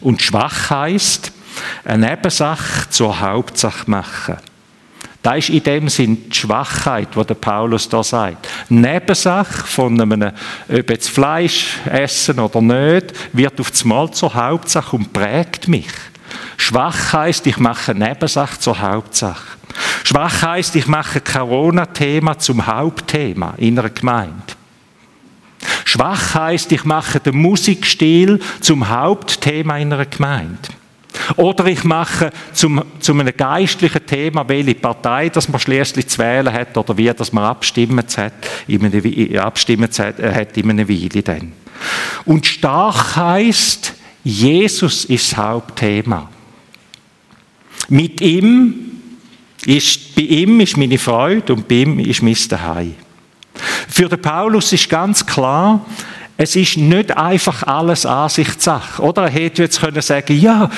Und 0.01 0.23
schwach 0.23 0.71
heisst, 0.71 1.33
eine 1.85 2.11
Nebensache 2.11 2.91
zur 2.91 3.19
Hauptsache 3.21 3.91
machen. 3.91 4.37
Das 5.29 5.37
ist 5.41 5.51
in 5.51 5.63
dem 5.63 5.89
Sinn 5.91 6.31
die 6.31 6.35
Schwachheit, 6.35 7.09
die 7.15 7.23
der 7.23 7.35
Paulus 7.35 7.87
da 7.87 8.03
sagt. 8.03 8.49
Nebensache 8.71 9.67
von 9.67 10.01
einem, 10.01 10.33
ob 10.71 10.91
jetzt 10.91 11.11
Fleisch 11.11 11.77
essen 11.85 12.41
oder 12.41 12.63
nicht, 12.63 13.13
wird 13.35 13.61
auf 13.61 13.71
das 13.71 13.85
Mal 13.85 14.11
zur 14.11 14.33
Hauptsache 14.33 14.97
und 14.97 15.13
prägt 15.13 15.69
mich. 15.69 15.91
Schwach 16.57 17.13
heißt, 17.13 17.47
ich 17.47 17.59
mache 17.59 17.95
Nebensache 17.95 18.59
zur 18.59 18.81
Hauptsache. 18.81 19.59
Schwach 20.03 20.41
heißt, 20.41 20.75
ich 20.77 20.87
mache 20.87 21.21
Corona-Thema 21.21 22.39
zum 22.39 22.67
Hauptthema 22.67 23.53
in 23.59 23.79
einer 23.79 23.91
Gemeinde. 23.91 24.55
Schwach 25.85 26.37
heißt, 26.37 26.73
ich 26.73 26.87
mache 26.87 27.21
den 27.21 27.37
Musikstil 27.37 28.41
zum 28.61 28.89
Hauptthema 28.89 29.77
in 29.77 29.93
einer 29.93 30.07
Gemeinde. 30.07 30.57
Oder 31.37 31.67
ich 31.67 31.85
mache 31.85 32.31
zum, 32.53 32.83
zu 33.01 33.13
einem 33.13 33.37
geistlichen 33.37 34.05
Thema, 34.07 34.49
welche 34.49 34.75
Partei 34.75 35.29
das 35.29 35.49
man 35.49 35.61
schließlich 35.61 36.09
zu 36.09 36.19
wählen 36.19 36.53
hat 36.53 36.77
oder 36.77 36.97
wie 36.97 37.13
das 37.13 37.33
man 37.33 37.45
abstimmen 37.45 38.05
hat, 38.17 38.33
in 38.67 38.85
einer, 38.85 39.45
abstimmen 39.45 39.89
äh, 39.99 40.47
in 40.55 40.71
einer 40.71 40.89
Weile 40.89 41.23
dann. 41.23 41.53
Und 42.25 42.47
stark 42.47 43.17
heißt, 43.17 43.95
Jesus 44.25 45.05
ist 45.07 45.33
das 45.33 45.39
Hauptthema. 45.39 46.29
Mit 47.89 48.21
ihm 48.21 48.75
ist, 49.65 50.15
bei 50.15 50.23
ihm 50.23 50.61
ist 50.61 50.77
meine 50.77 50.99
Freude 50.99 51.55
und 51.55 51.69
bei 51.69 51.77
ihm 51.77 51.99
ist 51.99 52.23
mein 52.23 52.37
Daheim. 52.49 52.95
Für 53.89 54.09
den 54.09 54.21
Paulus 54.21 54.73
ist 54.73 54.89
ganz 54.89 55.25
klar, 55.25 55.85
es 56.41 56.55
ist 56.55 56.77
nicht 56.77 57.17
einfach 57.17 57.65
alles 57.65 58.07
Ansichtssache. 58.07 59.03
Oder 59.03 59.25
er 59.25 59.31
hätte 59.31 59.63
jetzt 59.63 59.81
können 59.81 60.01
sagen, 60.01 60.41
ja, 60.41 60.71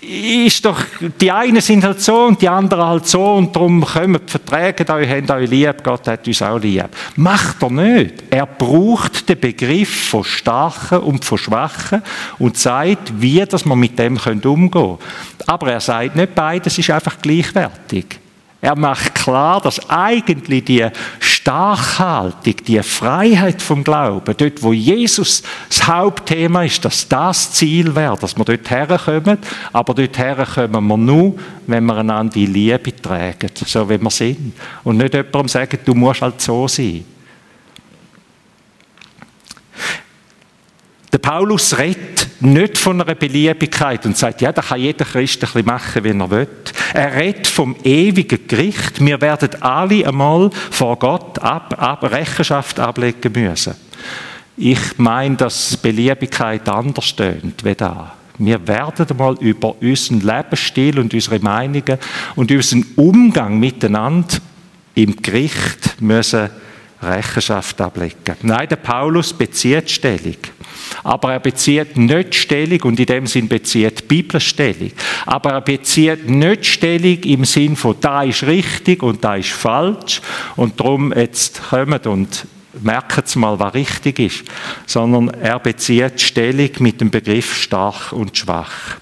ist 0.00 0.64
doch, 0.64 0.80
die 1.20 1.30
einen 1.30 1.60
sind 1.60 1.84
halt 1.84 2.00
so 2.00 2.24
und 2.24 2.42
die 2.42 2.48
anderen 2.48 2.84
halt 2.84 3.06
so 3.06 3.34
und 3.34 3.54
darum 3.54 3.84
kommen 3.84 4.20
verträgt 4.26 4.90
euch, 4.90 5.08
habt 5.08 5.30
euch 5.30 5.48
lieb, 5.48 5.84
Gott 5.84 6.08
hat 6.08 6.26
uns 6.26 6.42
auch 6.42 6.58
lieb. 6.58 6.88
Macht 7.14 7.62
er 7.62 7.70
nicht. 7.70 8.24
Er 8.28 8.44
braucht 8.44 9.28
den 9.28 9.38
Begriff 9.38 10.08
von 10.08 10.24
Starken 10.24 10.98
und 10.98 11.24
von 11.24 11.38
Schwachen 11.38 12.02
und 12.40 12.58
sagt, 12.58 13.12
wie 13.20 13.44
dass 13.44 13.64
man 13.64 13.78
mit 13.78 13.96
dem 13.96 14.16
umgehen 14.16 14.70
können. 14.72 14.98
Aber 15.46 15.70
er 15.70 15.80
sagt 15.80 16.16
nicht, 16.16 16.34
beides 16.34 16.76
ist 16.76 16.90
einfach 16.90 17.22
gleichwertig. 17.22 18.21
Er 18.62 18.78
macht 18.78 19.16
klar, 19.16 19.60
dass 19.60 19.90
eigentlich 19.90 20.64
die 20.64 20.86
Starkhaltung, 21.18 22.54
die 22.64 22.80
Freiheit 22.80 23.60
vom 23.60 23.82
Glauben, 23.82 24.36
dort 24.38 24.62
wo 24.62 24.72
Jesus 24.72 25.42
das 25.68 25.84
Hauptthema 25.88 26.62
ist, 26.62 26.84
dass 26.84 27.08
das 27.08 27.50
Ziel 27.54 27.92
wäre, 27.92 28.16
dass 28.16 28.38
wir 28.38 28.44
dort 28.44 28.70
herkommen, 28.70 29.38
aber 29.72 29.94
dort 29.94 30.16
herkommen 30.16 30.86
wir 30.86 30.96
nur, 30.96 31.34
wenn 31.66 31.84
wir 31.86 31.96
einander 31.96 32.34
die 32.34 32.46
Liebe 32.46 32.94
tragen, 32.94 33.50
so 33.52 33.90
wie 33.90 34.00
wir 34.00 34.10
sind. 34.10 34.54
Und 34.84 34.98
nicht 34.98 35.12
jemandem 35.12 35.48
sagen, 35.48 35.78
du 35.84 35.94
musst 35.94 36.22
halt 36.22 36.40
so 36.40 36.68
sein. 36.68 37.04
Der 41.12 41.18
Paulus 41.18 41.76
redet 41.76 42.21
nicht 42.42 42.78
von 42.78 43.00
einer 43.00 43.14
Beliebigkeit 43.14 44.04
und 44.06 44.16
sagt, 44.16 44.40
ja, 44.40 44.52
da 44.52 44.62
kann 44.62 44.80
jeder 44.80 45.04
Christ 45.04 45.44
ein 45.54 45.64
machen, 45.64 46.04
wie 46.04 46.10
er 46.10 46.30
will. 46.30 46.48
Er 46.94 47.14
redet 47.14 47.46
vom 47.46 47.76
ewigen 47.84 48.46
Gericht. 48.46 49.04
Wir 49.04 49.20
werden 49.20 49.50
alle 49.60 50.06
einmal 50.06 50.50
vor 50.70 50.98
Gott 50.98 51.38
ab, 51.38 51.74
ab 51.80 52.02
Rechenschaft 52.04 52.78
ablegen 52.80 53.32
müssen. 53.32 53.74
Ich 54.56 54.98
meine, 54.98 55.36
dass 55.36 55.76
Beliebigkeit 55.76 56.68
anders 56.68 57.06
stöhnt 57.06 57.64
wie 57.64 57.74
da. 57.74 58.14
Wir 58.38 58.66
werden 58.66 59.06
einmal 59.08 59.36
über 59.40 59.80
unseren 59.80 60.20
Lebensstil 60.20 60.98
und 60.98 61.14
unsere 61.14 61.38
Meinungen 61.38 61.98
und 62.34 62.50
unseren 62.50 62.84
Umgang 62.96 63.58
miteinander 63.58 64.38
im 64.94 65.16
Gericht 65.16 66.00
müssen 66.00 66.50
Rechenschaft 67.02 67.80
ablegen. 67.80 68.36
Nein, 68.42 68.68
der 68.68 68.76
Paulus 68.76 69.32
bezieht 69.32 69.90
Stellung. 69.90 70.36
Aber 71.02 71.32
er 71.32 71.40
bezieht 71.40 71.96
nicht 71.96 72.34
Stellung 72.34 72.82
und 72.82 73.00
in 73.00 73.06
dem 73.06 73.26
Sinn 73.26 73.48
bezieht 73.48 74.00
die 74.00 74.06
Bibel 74.06 74.40
Stellung. 74.40 74.92
Aber 75.26 75.52
er 75.52 75.60
bezieht 75.60 76.28
nicht 76.28 76.66
Stellung 76.66 77.18
im 77.24 77.44
Sinn 77.44 77.76
von 77.76 77.96
da 78.00 78.22
ist 78.22 78.44
richtig 78.44 79.02
und 79.02 79.22
da 79.24 79.36
ist 79.36 79.50
falsch 79.50 80.20
und 80.56 80.78
darum 80.78 81.12
jetzt 81.12 81.60
kommt 81.70 82.06
und 82.06 82.46
Sie 82.74 83.38
mal, 83.38 83.58
was 83.58 83.74
richtig 83.74 84.18
ist, 84.18 84.44
sondern 84.86 85.28
er 85.40 85.58
bezieht 85.58 86.20
Stellung 86.20 86.70
mit 86.78 87.00
dem 87.00 87.10
Begriff 87.10 87.54
stark 87.54 88.12
und 88.12 88.36
schwach. 88.36 88.96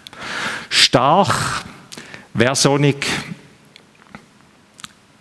Stark 0.68 1.64
wäre 2.34 2.56
so 2.56 2.78
nicht 2.78 3.06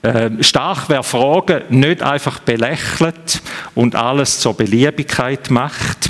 äh, 0.02 0.32
stark, 0.42 0.86
wer 0.88 1.04
Fragen 1.04 1.64
nicht 1.70 2.02
einfach 2.02 2.40
belächelt 2.40 3.42
und 3.76 3.96
alles 3.96 4.40
zur 4.40 4.56
Beliebigkeit 4.56 5.50
macht. 5.50 6.09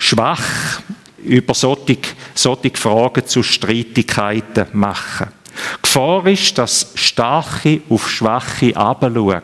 Schwach 0.00 0.80
über 1.22 1.54
solche, 1.54 1.98
solche 2.34 2.72
Fragen 2.74 3.26
zu 3.26 3.42
Streitigkeiten 3.42 4.66
machen. 4.72 5.28
Gefahr 5.82 6.26
ist, 6.26 6.56
dass 6.56 6.92
Starke 6.94 7.82
auf 7.90 8.08
Schwache 8.08 8.74
abschauen. 8.74 9.42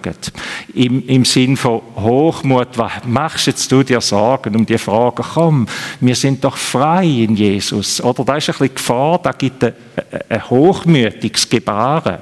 Im, 0.75 1.07
Im 1.07 1.25
Sinn 1.25 1.57
von 1.57 1.83
Hochmut, 1.97 2.69
was 2.77 2.93
machst 3.05 3.49
jetzt 3.49 3.71
du 3.71 3.83
dir 3.83 4.01
Sorgen 4.01 4.57
um 4.57 4.65
die 4.65 4.79
Frage? 4.79 5.23
Komm, 5.35 5.67
wir 6.01 6.15
sind 6.15 6.43
doch 6.43 6.57
frei 6.57 7.05
in 7.05 7.37
Jesus. 7.37 8.01
Oder 8.01 8.25
da 8.25 8.37
ist 8.37 8.49
ein 8.49 8.53
bisschen 8.53 8.75
Gefahr, 8.75 9.21
da 9.23 9.33
gibt 9.33 9.63
ein, 9.63 9.75
ein 10.29 10.49
hochmütiges 10.49 11.49
Gebaren. 11.49 12.19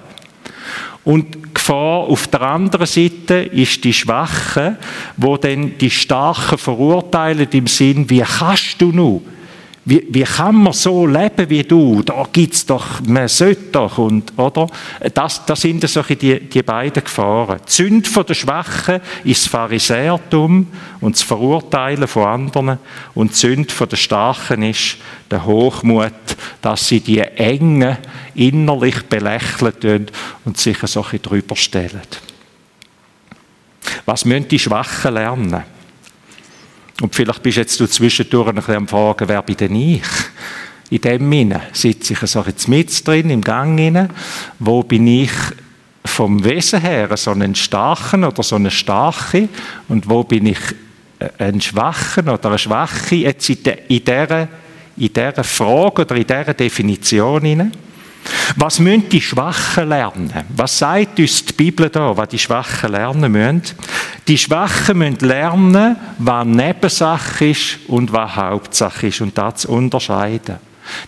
Und 1.04 1.53
Gefahr 1.64 2.11
auf 2.11 2.26
der 2.26 2.42
anderen 2.42 2.85
Seite 2.85 3.37
ist 3.37 3.83
die 3.85 3.94
Schwache, 3.94 4.76
wo 5.16 5.38
dann 5.38 5.78
die 5.78 5.88
Starken 5.88 6.59
verurteilen 6.59 7.49
im 7.52 7.66
Sinn, 7.66 8.11
wie 8.11 8.21
kannst 8.21 8.83
du 8.83 8.92
nur? 8.92 9.23
Wie, 9.86 10.06
wie 10.08 10.22
kann 10.22 10.54
man 10.54 10.72
so 10.72 11.06
leben 11.06 11.50
wie 11.50 11.62
du? 11.62 12.02
Da 12.02 12.26
gibt's 12.32 12.64
doch, 12.64 13.02
man 13.06 13.28
sollte 13.28 13.70
doch, 13.70 13.98
und, 13.98 14.32
oder? 14.38 14.66
Das, 15.12 15.44
das 15.44 15.60
sind 15.60 15.86
so 15.86 16.02
die, 16.02 16.40
die 16.40 16.62
beiden 16.62 17.04
Gefahren. 17.04 17.60
Die 17.68 17.70
Sünde 17.70 18.08
von 18.08 18.24
der 18.24 18.32
Schwachen 18.32 19.00
ist 19.24 19.44
das 19.44 19.50
Pharisäertum 19.50 20.68
und 21.02 21.14
das 21.14 21.22
Verurteilen 21.22 22.08
von 22.08 22.24
anderen. 22.24 22.78
Und 23.14 23.32
die 23.32 23.36
Sünde 23.36 23.74
von 23.74 23.88
der 23.88 23.98
Starken 23.98 24.62
ist 24.62 24.96
der 25.30 25.44
Hochmut, 25.44 26.12
dass 26.62 26.88
sie 26.88 27.00
die 27.00 27.20
Enge 27.20 27.98
innerlich 28.34 29.02
belächeln 29.02 30.06
und 30.46 30.56
sich 30.56 30.78
solche 30.78 31.18
drüber 31.18 31.56
stellen. 31.56 32.00
Was 34.06 34.24
müssen 34.24 34.48
die 34.48 34.58
Schwachen 34.58 35.12
lernen? 35.12 35.74
Und 37.00 37.14
vielleicht 37.14 37.42
bist 37.42 37.58
jetzt 37.58 37.80
du 37.80 37.86
zwischendurch 37.86 38.48
ein 38.48 38.54
bisschen 38.54 38.76
am 38.76 38.88
Fragen, 38.88 39.28
wer 39.28 39.42
bin 39.42 39.56
denn 39.56 39.74
ich? 39.74 40.02
In 40.90 41.00
dem 41.00 41.30
Sinne 41.30 41.62
sitze 41.72 42.12
ich 42.12 42.18
so 42.20 42.42
jetzt 42.46 42.68
mit 42.68 43.06
drin, 43.06 43.30
im 43.30 43.40
Gang 43.40 43.78
rein. 43.78 44.10
Wo 44.58 44.82
bin 44.82 45.06
ich 45.06 45.32
vom 46.04 46.44
Wesen 46.44 46.80
her 46.80 47.16
so 47.16 47.32
einen 47.32 47.54
Starken 47.54 48.22
oder 48.22 48.42
so 48.42 48.56
eine 48.56 48.70
Starke? 48.70 49.48
Und 49.88 50.08
wo 50.08 50.22
bin 50.22 50.46
ich 50.46 50.58
ein 51.38 51.60
Schwachen 51.60 52.28
oder 52.28 52.48
eine 52.50 52.58
Schwache? 52.58 53.16
Jetzt 53.16 53.48
in 53.48 53.64
dieser, 53.88 54.48
in 54.96 55.12
dieser 55.12 55.44
Frage 55.44 56.02
oder 56.02 56.14
in 56.14 56.26
dieser 56.26 56.54
Definition 56.54 57.42
hinein. 57.42 57.72
Was 58.57 58.78
müssen 58.78 59.09
die 59.09 59.21
Schwachen 59.21 59.88
lernen? 59.88 60.33
Was 60.57 60.78
sagt 60.78 61.19
uns 61.19 61.45
die 61.45 61.52
Bibel 61.52 61.88
da, 61.90 62.16
was 62.16 62.28
die 62.28 62.38
Schwachen 62.38 62.93
lernen 62.93 63.33
müssen? 63.33 63.62
Die 64.28 64.38
Schwachen 64.38 64.99
müssen 64.99 65.26
lernen, 65.26 65.97
was 66.19 66.47
Nebensache 66.47 67.47
ist 67.47 67.78
und 67.88 68.12
was 68.12 68.37
Hauptsache 68.37 69.09
ist 69.09 69.21
und 69.21 69.37
das 69.37 69.62
zu 69.62 69.71
unterscheiden. 69.71 70.57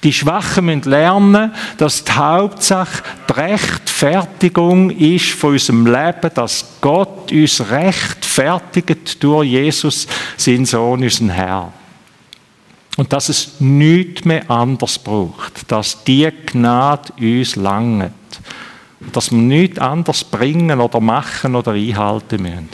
Die 0.03 0.13
Schwachen 0.13 0.67
müssen 0.67 0.91
lernen, 0.91 1.53
dass 1.77 2.05
die 2.05 2.13
Hauptsache 2.13 3.03
die 3.29 3.33
Rechtfertigung 3.33 4.91
ist 4.91 5.31
von 5.31 5.53
unserem 5.53 5.87
Leben, 5.87 6.31
dass 6.35 6.65
Gott 6.81 7.31
uns 7.31 7.71
rechtfertigt 7.71 9.23
durch 9.23 9.49
Jesus, 9.49 10.07
seinen 10.37 10.67
Sohn, 10.67 11.03
unseren 11.03 11.31
Herrn. 11.31 11.73
Und 12.97 13.13
dass 13.13 13.29
es 13.29 13.61
nichts 13.61 14.25
mehr 14.25 14.51
anders 14.51 14.99
braucht. 14.99 15.71
Dass 15.71 16.03
die 16.05 16.29
Gnade 16.47 17.13
uns 17.19 17.57
langt. 17.57 18.13
Dass 19.13 19.31
wir 19.31 19.39
nichts 19.39 19.79
anders 19.79 20.25
bringen 20.25 20.81
oder 20.81 21.01
machen 21.01 21.55
oder 21.55 21.73
einhalten 21.73 22.43
müssen. 22.43 22.69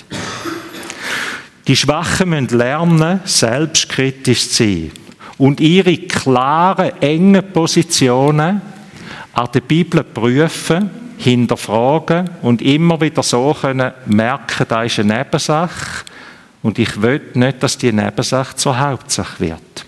Die 1.67 1.77
Schwachen 1.77 2.31
müssen 2.31 2.57
lernen, 2.57 3.21
selbstkritisch 3.25 4.51
zu 4.51 4.65
sein 4.65 4.93
und 5.43 5.61
ihre 5.61 5.97
klaren, 5.97 6.93
engen 7.01 7.53
Positionen 7.53 8.61
an 9.33 9.49
der 9.53 9.61
Bibel 9.61 10.05
prüfen, 10.05 10.91
hinterfragen 11.19 12.31
und 12.43 12.63
immer 12.63 13.01
wieder 13.01 13.23
so 13.23 13.53
können 13.61 13.93
merken, 14.07 14.67
da 14.69 14.85
ist 14.85 14.99
eine 14.99 15.19
Nebensache 15.19 16.05
und 16.63 16.79
ich 16.79 17.01
will 17.01 17.21
nicht, 17.35 17.63
dass 17.63 17.79
die 17.79 17.93
Nebensache 17.93 18.55
zur 18.55 18.79
Hauptsache 18.79 19.41
wird. 19.41 19.87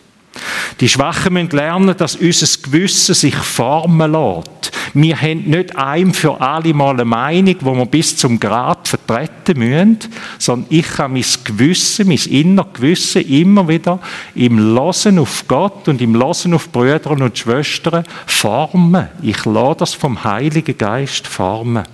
Die 0.80 0.88
Schwachen 0.88 1.34
müssen 1.34 1.50
lernen, 1.50 1.96
dass 1.96 2.16
unser 2.16 2.62
Gewissen 2.62 3.14
sich 3.14 3.36
formen 3.36 4.12
lässt. 4.12 4.72
Wir 4.94 5.20
haben 5.20 5.44
nicht 5.44 5.76
ein 5.76 6.14
für 6.14 6.40
alle 6.40 6.72
Mal 6.72 6.94
eine 6.94 7.04
Meinung, 7.04 7.56
wo 7.60 7.74
wir 7.74 7.86
bis 7.86 8.16
zum 8.16 8.38
Grab 8.38 8.86
vertreten 8.86 9.58
müssen, 9.58 9.98
sondern 10.38 10.66
ich 10.70 10.86
kann 10.86 11.12
mein 11.12 11.24
Gewissen, 11.44 12.08
mein 12.08 12.18
inneres 12.18 12.72
Gewissen 12.74 13.22
immer 13.22 13.66
wieder 13.68 13.98
im 14.34 14.58
Losen 14.74 15.18
auf 15.18 15.44
Gott 15.48 15.88
und 15.88 16.00
im 16.00 16.14
Losen 16.14 16.54
auf 16.54 16.70
Brüder 16.70 17.10
und 17.10 17.36
Schwestern 17.36 18.04
formen. 18.26 19.08
Ich 19.22 19.44
lasse 19.44 19.78
das 19.78 19.94
vom 19.94 20.22
Heiligen 20.22 20.78
Geist 20.78 21.26
formen. 21.26 21.84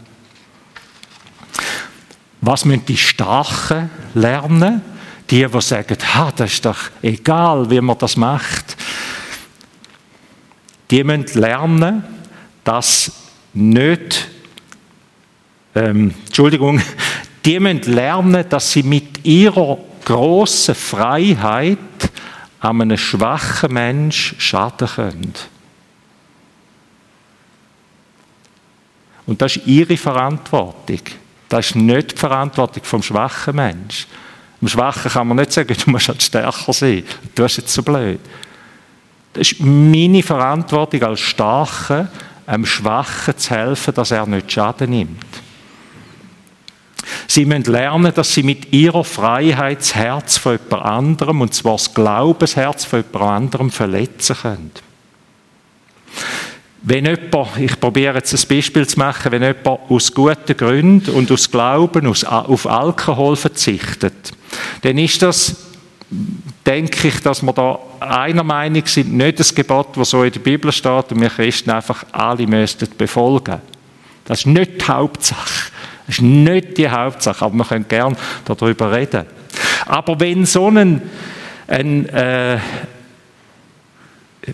Was 2.43 2.65
müssen 2.65 2.87
die 2.87 2.97
Starken 2.97 3.91
lernen? 4.15 4.83
Die, 5.31 5.47
die 5.47 5.61
sagen, 5.61 5.97
ha, 6.15 6.33
das 6.35 6.53
ist 6.53 6.65
doch 6.65 6.79
egal, 7.03 7.71
wie 7.71 7.81
man 7.81 7.97
das 7.99 8.17
macht. 8.17 8.77
Die 10.91 11.05
müssen 11.05 11.39
lernen, 11.39 12.03
dass 12.65 13.13
nicht, 13.55 14.29
ähm, 15.77 16.15
Entschuldigung, 16.27 16.83
die 17.45 17.61
müssen 17.61 17.93
lernen, 17.93 18.45
dass 18.49 18.73
sie 18.73 18.83
mit 18.83 19.25
ihrer 19.25 19.79
grossen 20.05 20.75
Freiheit 20.75 21.79
einem 22.59 22.97
schwachen 22.97 23.73
Mensch 23.73 24.35
schaden 24.39 24.89
können. 24.89 25.35
Und 29.27 29.41
das 29.41 29.57
ist 29.57 29.67
ihre 29.69 29.97
Verantwortung. 29.97 31.01
Das 31.49 31.67
ist 31.67 31.77
nicht 31.77 32.13
die 32.13 32.17
Verantwortung 32.17 32.83
vom 32.83 33.03
schwachen 33.03 33.55
Mensch. 33.55 34.09
Dem 34.61 34.69
Schwachen 34.69 35.11
kann 35.11 35.29
man 35.29 35.39
nicht 35.39 35.53
sagen, 35.53 35.75
du 35.85 35.91
musst 35.91 36.09
halt 36.09 36.23
stärker 36.23 36.73
sein. 36.73 37.05
Du 37.35 37.43
bist 37.43 37.57
jetzt 37.57 37.73
so 37.73 37.83
blöd. 37.83 38.21
Das 39.33 39.53
ist 39.53 39.61
meine 39.61 40.23
Verantwortung 40.23 41.03
als 41.03 41.21
Starke, 41.21 42.09
einem 42.47 42.67
Schwachen 42.67 43.37
zu 43.37 43.51
helfen, 43.55 43.95
dass 43.95 44.11
er 44.11 44.27
nicht 44.27 44.51
Schaden 44.51 44.91
nimmt. 44.91 45.25
Sie 47.27 47.45
müssen 47.45 47.71
lernen, 47.71 48.13
dass 48.15 48.35
sie 48.35 48.43
mit 48.43 48.73
ihrer 48.73 49.05
Freiheit 49.05 49.81
das 49.81 49.95
Herz 49.95 50.37
von 50.37 50.59
jemand 50.59 50.85
anderem, 50.85 51.41
und 51.41 51.55
zwar 51.55 51.75
das 51.75 51.95
Glaubensherz 51.95 52.85
von 52.85 53.05
jemand 53.13 53.33
anderem, 53.33 53.71
verletzen 53.71 54.37
können. 54.37 54.73
Wenn 56.83 57.07
jemand, 57.07 57.57
ich 57.59 57.79
probiere 57.79 58.17
jetzt 58.17 58.33
ein 58.33 58.49
Beispiel 58.49 58.87
zu 58.87 58.99
machen, 58.99 59.31
wenn 59.33 59.43
jemand 59.43 59.81
aus 59.89 60.13
guten 60.13 60.57
Gründen 60.57 61.11
und 61.11 61.31
aus 61.31 61.51
Glauben 61.51 62.07
auf 62.07 62.67
Alkohol 62.67 63.37
verzichtet, 63.37 64.33
dann 64.83 64.99
ist 64.99 65.23
das 65.23 65.71
denke 66.67 67.09
ich, 67.09 67.21
dass 67.21 67.43
wir 67.43 67.53
da 67.53 67.79
einer 68.01 68.43
Meinung 68.43 68.85
sind, 68.87 69.13
nicht 69.13 69.39
das 69.39 69.55
Gebot, 69.55 69.97
das 69.97 70.11
so 70.11 70.25
in 70.25 70.33
der 70.33 70.41
Bibel 70.41 70.73
steht 70.73 71.13
und 71.13 71.21
wir 71.21 71.31
Christen 71.31 71.71
einfach 71.71 72.05
alle 72.13 72.47
müssten 72.47 72.89
befolgen. 72.99 73.61
Das 74.25 74.41
ist 74.41 74.47
nicht 74.47 74.81
die 74.81 74.85
Hauptsache. 74.87 75.71
Das 76.07 76.17
ist 76.17 76.23
nicht 76.23 76.79
die 76.79 76.89
Hauptsache, 76.89 77.45
aber 77.45 77.55
wir 77.55 77.65
können 77.65 77.87
gerne 77.89 78.17
darüber 78.45 78.93
reden. 78.93 79.25
Aber 79.87 80.19
wenn 80.19 80.47
so 80.47 80.69
ein, 80.69 81.03
ein 81.69 82.09
äh, 82.09 82.59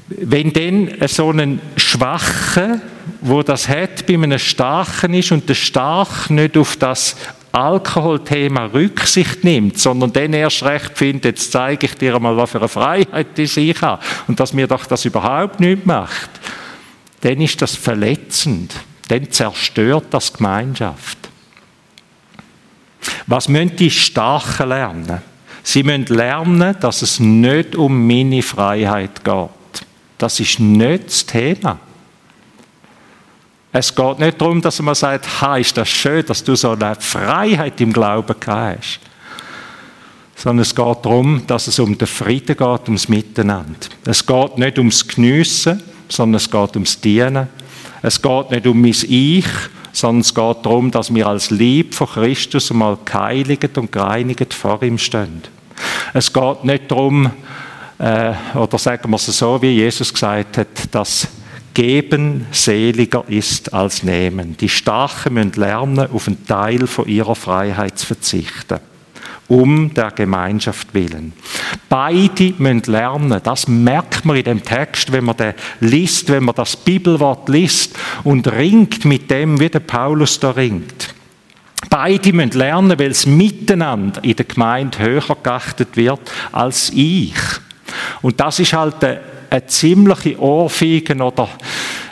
wenn 0.08 0.52
dann 0.52 1.08
so 1.08 1.30
ein 1.30 1.60
Schwacher, 1.76 2.80
wo 3.20 3.42
das 3.42 3.68
hat, 3.68 4.06
bei 4.06 4.14
einem 4.14 4.38
Starken 4.38 5.14
ist 5.14 5.32
und 5.32 5.48
der 5.48 5.54
Stark 5.54 6.28
nicht 6.30 6.56
auf 6.56 6.76
das 6.76 7.16
Alkoholthema 7.56 8.66
Rücksicht 8.66 9.42
nimmt, 9.42 9.78
sondern 9.78 10.12
dann 10.12 10.34
erst 10.34 10.62
recht 10.62 10.92
findet, 10.98 11.24
jetzt 11.24 11.52
zeige 11.52 11.86
ich 11.86 11.94
dir 11.94 12.18
mal, 12.20 12.36
was 12.36 12.50
für 12.50 12.58
eine 12.58 12.68
Freiheit 12.68 13.38
ich 13.38 13.80
habe 13.80 14.02
und 14.28 14.38
dass 14.38 14.52
mir 14.52 14.66
doch 14.66 14.84
das 14.84 15.06
überhaupt 15.06 15.58
nicht 15.58 15.86
macht, 15.86 16.28
dann 17.22 17.40
ist 17.40 17.62
das 17.62 17.74
verletzend. 17.74 18.74
Dann 19.08 19.30
zerstört 19.30 20.06
das 20.10 20.34
Gemeinschaft. 20.34 21.16
Was 23.26 23.48
müssen 23.48 23.76
die 23.76 23.90
Starken 23.90 24.68
lernen? 24.68 25.22
Sie 25.62 25.82
müssen 25.82 26.06
lernen, 26.06 26.76
dass 26.78 27.00
es 27.00 27.20
nicht 27.20 27.74
um 27.74 28.06
meine 28.06 28.42
Freiheit 28.42 29.24
geht. 29.24 29.86
Das 30.18 30.40
ist 30.40 30.60
nicht 30.60 31.06
das 31.06 31.24
Thema. 31.24 31.78
Es 33.78 33.94
geht 33.94 34.18
nicht 34.20 34.40
darum, 34.40 34.62
dass 34.62 34.80
man 34.80 34.94
sagt, 34.94 35.42
ha, 35.42 35.58
ist 35.58 35.76
das 35.76 35.90
schön, 35.90 36.24
dass 36.24 36.42
du 36.42 36.56
so 36.56 36.70
eine 36.70 36.94
Freiheit 36.98 37.78
im 37.82 37.92
Glauben 37.92 38.34
hast. 38.46 39.00
Sondern 40.34 40.62
es 40.62 40.74
geht 40.74 40.96
darum, 41.04 41.42
dass 41.46 41.66
es 41.66 41.78
um 41.78 41.98
den 41.98 42.06
Frieden 42.06 42.56
geht, 42.56 42.86
ums 42.86 43.06
Miteinander. 43.10 43.76
Es 44.06 44.24
geht 44.24 44.56
nicht 44.56 44.78
ums 44.78 45.06
Geniessen, 45.06 45.82
sondern 46.08 46.36
es 46.36 46.50
geht 46.50 46.74
ums 46.74 46.98
Dienen. 47.02 47.48
Es 48.00 48.22
geht 48.22 48.50
nicht 48.50 48.66
um 48.66 48.80
mein 48.80 48.94
Ich, 49.08 49.46
sondern 49.92 50.22
es 50.22 50.34
geht 50.34 50.56
darum, 50.64 50.90
dass 50.90 51.14
wir 51.14 51.26
als 51.26 51.50
Lieb 51.50 51.92
von 51.92 52.06
Christus 52.06 52.70
einmal 52.70 52.96
geheiligt 53.04 53.76
und 53.76 53.92
gereinigt 53.92 54.54
vor 54.54 54.82
ihm 54.82 54.96
stehen. 54.96 55.42
Es 56.14 56.32
geht 56.32 56.64
nicht 56.64 56.90
darum, 56.90 57.30
äh, 57.98 58.32
oder 58.54 58.78
sagen 58.78 59.10
wir 59.10 59.16
es 59.16 59.26
so, 59.26 59.60
wie 59.60 59.72
Jesus 59.72 60.14
gesagt 60.14 60.56
hat, 60.56 60.68
dass 60.92 61.28
Geben 61.76 62.46
seliger 62.52 63.24
ist 63.28 63.74
als 63.74 64.02
Nehmen. 64.02 64.56
Die 64.56 64.70
Starken 64.70 65.34
müssen 65.34 65.52
lernen, 65.60 66.10
auf 66.10 66.26
einen 66.26 66.46
Teil 66.46 66.86
von 66.86 67.06
ihrer 67.06 67.34
Freiheit 67.34 67.98
zu 67.98 68.06
verzichten. 68.06 68.78
Um 69.46 69.92
der 69.92 70.10
Gemeinschaft 70.12 70.94
willen. 70.94 71.34
Beide 71.90 72.54
müssen 72.56 72.90
lernen. 72.90 73.42
Das 73.44 73.68
merkt 73.68 74.24
man 74.24 74.38
in 74.38 74.44
dem 74.44 74.64
Text, 74.64 75.12
wenn 75.12 75.24
man 75.26 75.36
den 75.36 75.52
liest, 75.80 76.30
wenn 76.30 76.44
man 76.44 76.54
das 76.54 76.76
Bibelwort 76.78 77.46
liest 77.50 77.94
und 78.24 78.50
ringt 78.50 79.04
mit 79.04 79.30
dem, 79.30 79.60
wie 79.60 79.68
der 79.68 79.80
Paulus 79.80 80.40
da 80.40 80.52
ringt. 80.52 81.14
Beide 81.90 82.32
müssen 82.32 82.56
lernen, 82.58 82.98
weil 82.98 83.10
es 83.10 83.26
miteinander 83.26 84.24
in 84.24 84.34
der 84.34 84.46
Gemeinde 84.46 84.98
höher 84.98 85.36
geachtet 85.42 85.94
wird 85.94 86.20
als 86.52 86.90
ich. 86.94 87.34
Und 88.22 88.40
das 88.40 88.60
ist 88.60 88.72
halt 88.72 89.04
eine, 89.04 89.20
eine 89.50 89.66
ziemliche 89.66 90.40
Ohrfeige 90.40 91.14
oder 91.16 91.48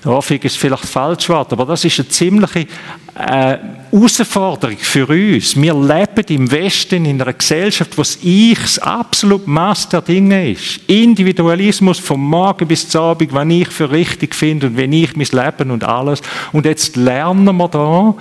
Ohrfeige 0.04 0.46
ist 0.46 0.58
vielleicht 0.58 0.84
falsch 0.84 1.28
Wort, 1.28 1.52
aber 1.52 1.64
das 1.64 1.84
ist 1.84 1.98
eine 1.98 2.08
ziemliche 2.08 2.66
äh, 3.14 3.56
Herausforderung 3.90 4.76
für 4.76 5.06
uns. 5.06 5.56
Wir 5.56 5.74
leben 5.74 6.24
im 6.28 6.50
Westen 6.50 7.04
in 7.04 7.22
einer 7.22 7.32
Gesellschaft, 7.32 7.96
wo 7.96 8.02
das 8.02 8.18
Ich 8.22 8.58
das 8.60 8.78
absolut 8.80 9.46
Maß 9.46 9.88
der 9.88 10.02
Dinge 10.02 10.50
ist. 10.50 10.80
Individualismus 10.88 12.00
vom 12.00 12.28
Morgen 12.28 12.66
bis 12.66 12.88
zum 12.88 13.02
Abend, 13.02 13.32
was 13.32 13.48
ich 13.48 13.68
für 13.68 13.90
richtig 13.90 14.34
finde 14.34 14.66
und 14.66 14.76
wenn 14.76 14.92
ich 14.92 15.16
mein 15.16 15.28
Leben 15.30 15.70
und 15.70 15.84
alles. 15.84 16.20
Und 16.52 16.66
jetzt 16.66 16.96
lernen 16.96 17.56
wir 17.56 17.68
da, 17.68 18.14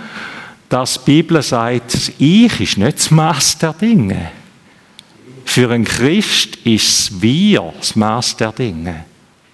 dass 0.69 1.03
die 1.03 1.11
Bibel 1.11 1.41
sagt, 1.41 1.93
das 1.93 2.11
Ich 2.17 2.61
ist 2.61 2.77
nicht 2.77 2.97
das 2.97 3.11
Maß 3.11 3.57
der 3.57 3.73
Dinge. 3.73 4.42
Für 5.45 5.71
einen 5.71 5.85
Christ 5.85 6.55
ist 6.63 7.21
wir 7.21 7.73
das 7.77 7.95
Maß 7.95 8.37
der 8.37 8.51
Dinge. 8.51 9.05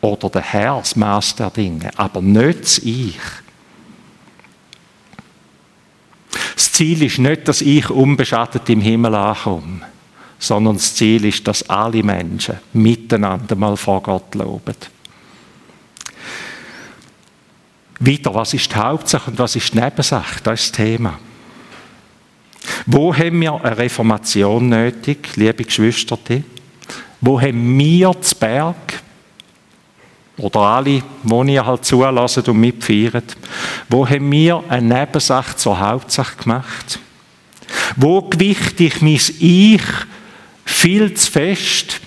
Oder 0.02 0.30
der 0.30 0.42
Herr 0.42 0.78
das 0.80 0.96
Maß 0.96 1.36
der 1.36 1.50
Dinge. 1.50 1.92
Aber 1.98 2.22
nicht 2.22 2.62
das 2.62 2.78
Ich. 2.80 3.18
Das 6.56 6.72
Ziel 6.72 7.04
ist 7.04 7.20
nicht, 7.20 7.48
dass 7.48 7.62
ich 7.62 7.90
unbeschadet 7.90 8.70
im 8.70 8.82
Himmel 8.82 9.16
ankomme, 9.16 9.82
sondern 10.38 10.76
das 10.76 10.96
Ziel 10.96 11.26
ist, 11.26 11.48
dass 11.48 11.70
alle 11.70 12.04
Menschen 12.04 12.56
miteinander 12.74 13.56
mal 13.56 13.76
vor 13.76 14.02
Gott 14.02 14.36
loben. 14.36 14.76
Weiter, 18.00 18.34
was 18.34 18.54
ist 18.54 18.72
die 18.72 18.76
Hauptsache 18.76 19.32
und 19.32 19.40
was 19.40 19.56
ist 19.56 19.74
die 19.74 19.80
Nebensache? 19.80 20.40
Das 20.44 20.62
ist 20.62 20.70
das 20.70 20.86
Thema. 20.86 21.20
Wo 22.86 23.16
haben 23.16 23.42
wir 23.42 23.64
eine 23.64 23.78
Reformation 23.78 24.70
nötig, 24.70 25.36
liebe 25.36 25.64
Geschwister? 25.64 26.18
Wo 27.22 27.40
haben 27.40 27.78
wir 27.78 28.20
zu 28.22 28.36
Berg, 28.36 29.02
oder 30.40 30.60
alle, 30.62 31.04
die 31.24 31.54
ihr 31.54 31.66
halt 31.66 31.86
zulassen 31.86 32.44
und 32.44 32.60
mitfeiern, 32.60 33.24
wo 33.90 34.08
haben 34.08 34.32
wir 34.32 34.64
eine 34.70 35.00
Nebensache 35.00 35.56
zur 35.56 35.80
Hauptsache 35.80 36.38
gemacht? 36.38 37.00
Wo 37.98 38.22
gewichte 38.22 38.86
ich 38.86 39.02
mein 39.02 39.20
Ich 39.40 39.84
viel 40.66 41.14
zu 41.14 41.32
fest 41.32 42.00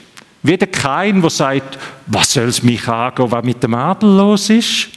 Wie 0.42 0.56
der 0.56 0.68
Kain, 0.68 1.20
der 1.20 1.30
sagt, 1.30 1.78
was 2.06 2.32
soll 2.32 2.48
es 2.48 2.62
mich 2.62 2.88
angehen, 2.88 3.30
was 3.30 3.44
mit 3.44 3.62
dem 3.62 3.74
Abel 3.74 4.08
los 4.08 4.50
ist? 4.50 4.88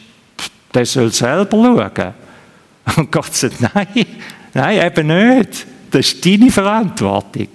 Der 0.74 0.86
soll 0.86 1.12
selber 1.12 1.52
schauen. 1.52 2.14
Und 2.98 3.12
Gott 3.12 3.34
sagt, 3.34 3.62
nein, 3.62 4.06
nein, 4.56 4.86
eben 4.86 5.08
nicht. 5.08 5.68
Das 5.92 6.08
ist 6.08 6.26
deine 6.26 6.52
Verantwortung. 6.52 7.48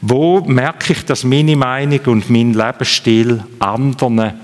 Wo 0.00 0.40
merke 0.40 0.92
ich, 0.92 1.04
dass 1.04 1.24
meine 1.24 1.56
Meinung 1.56 2.00
und 2.06 2.30
mein 2.30 2.54
Lebensstil 2.54 3.42
anderen 3.58 4.40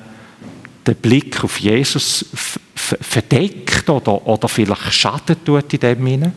den 0.87 0.97
Blick 0.97 1.43
auf 1.45 1.61
Jesus 1.61 2.27
verdeckt 2.75 3.89
oder, 3.89 4.27
oder 4.27 4.49
vielleicht 4.49 4.93
schadet 4.93 5.45
tut 5.45 5.73
in 5.73 5.81
dem 5.81 6.07
Sinne? 6.07 6.33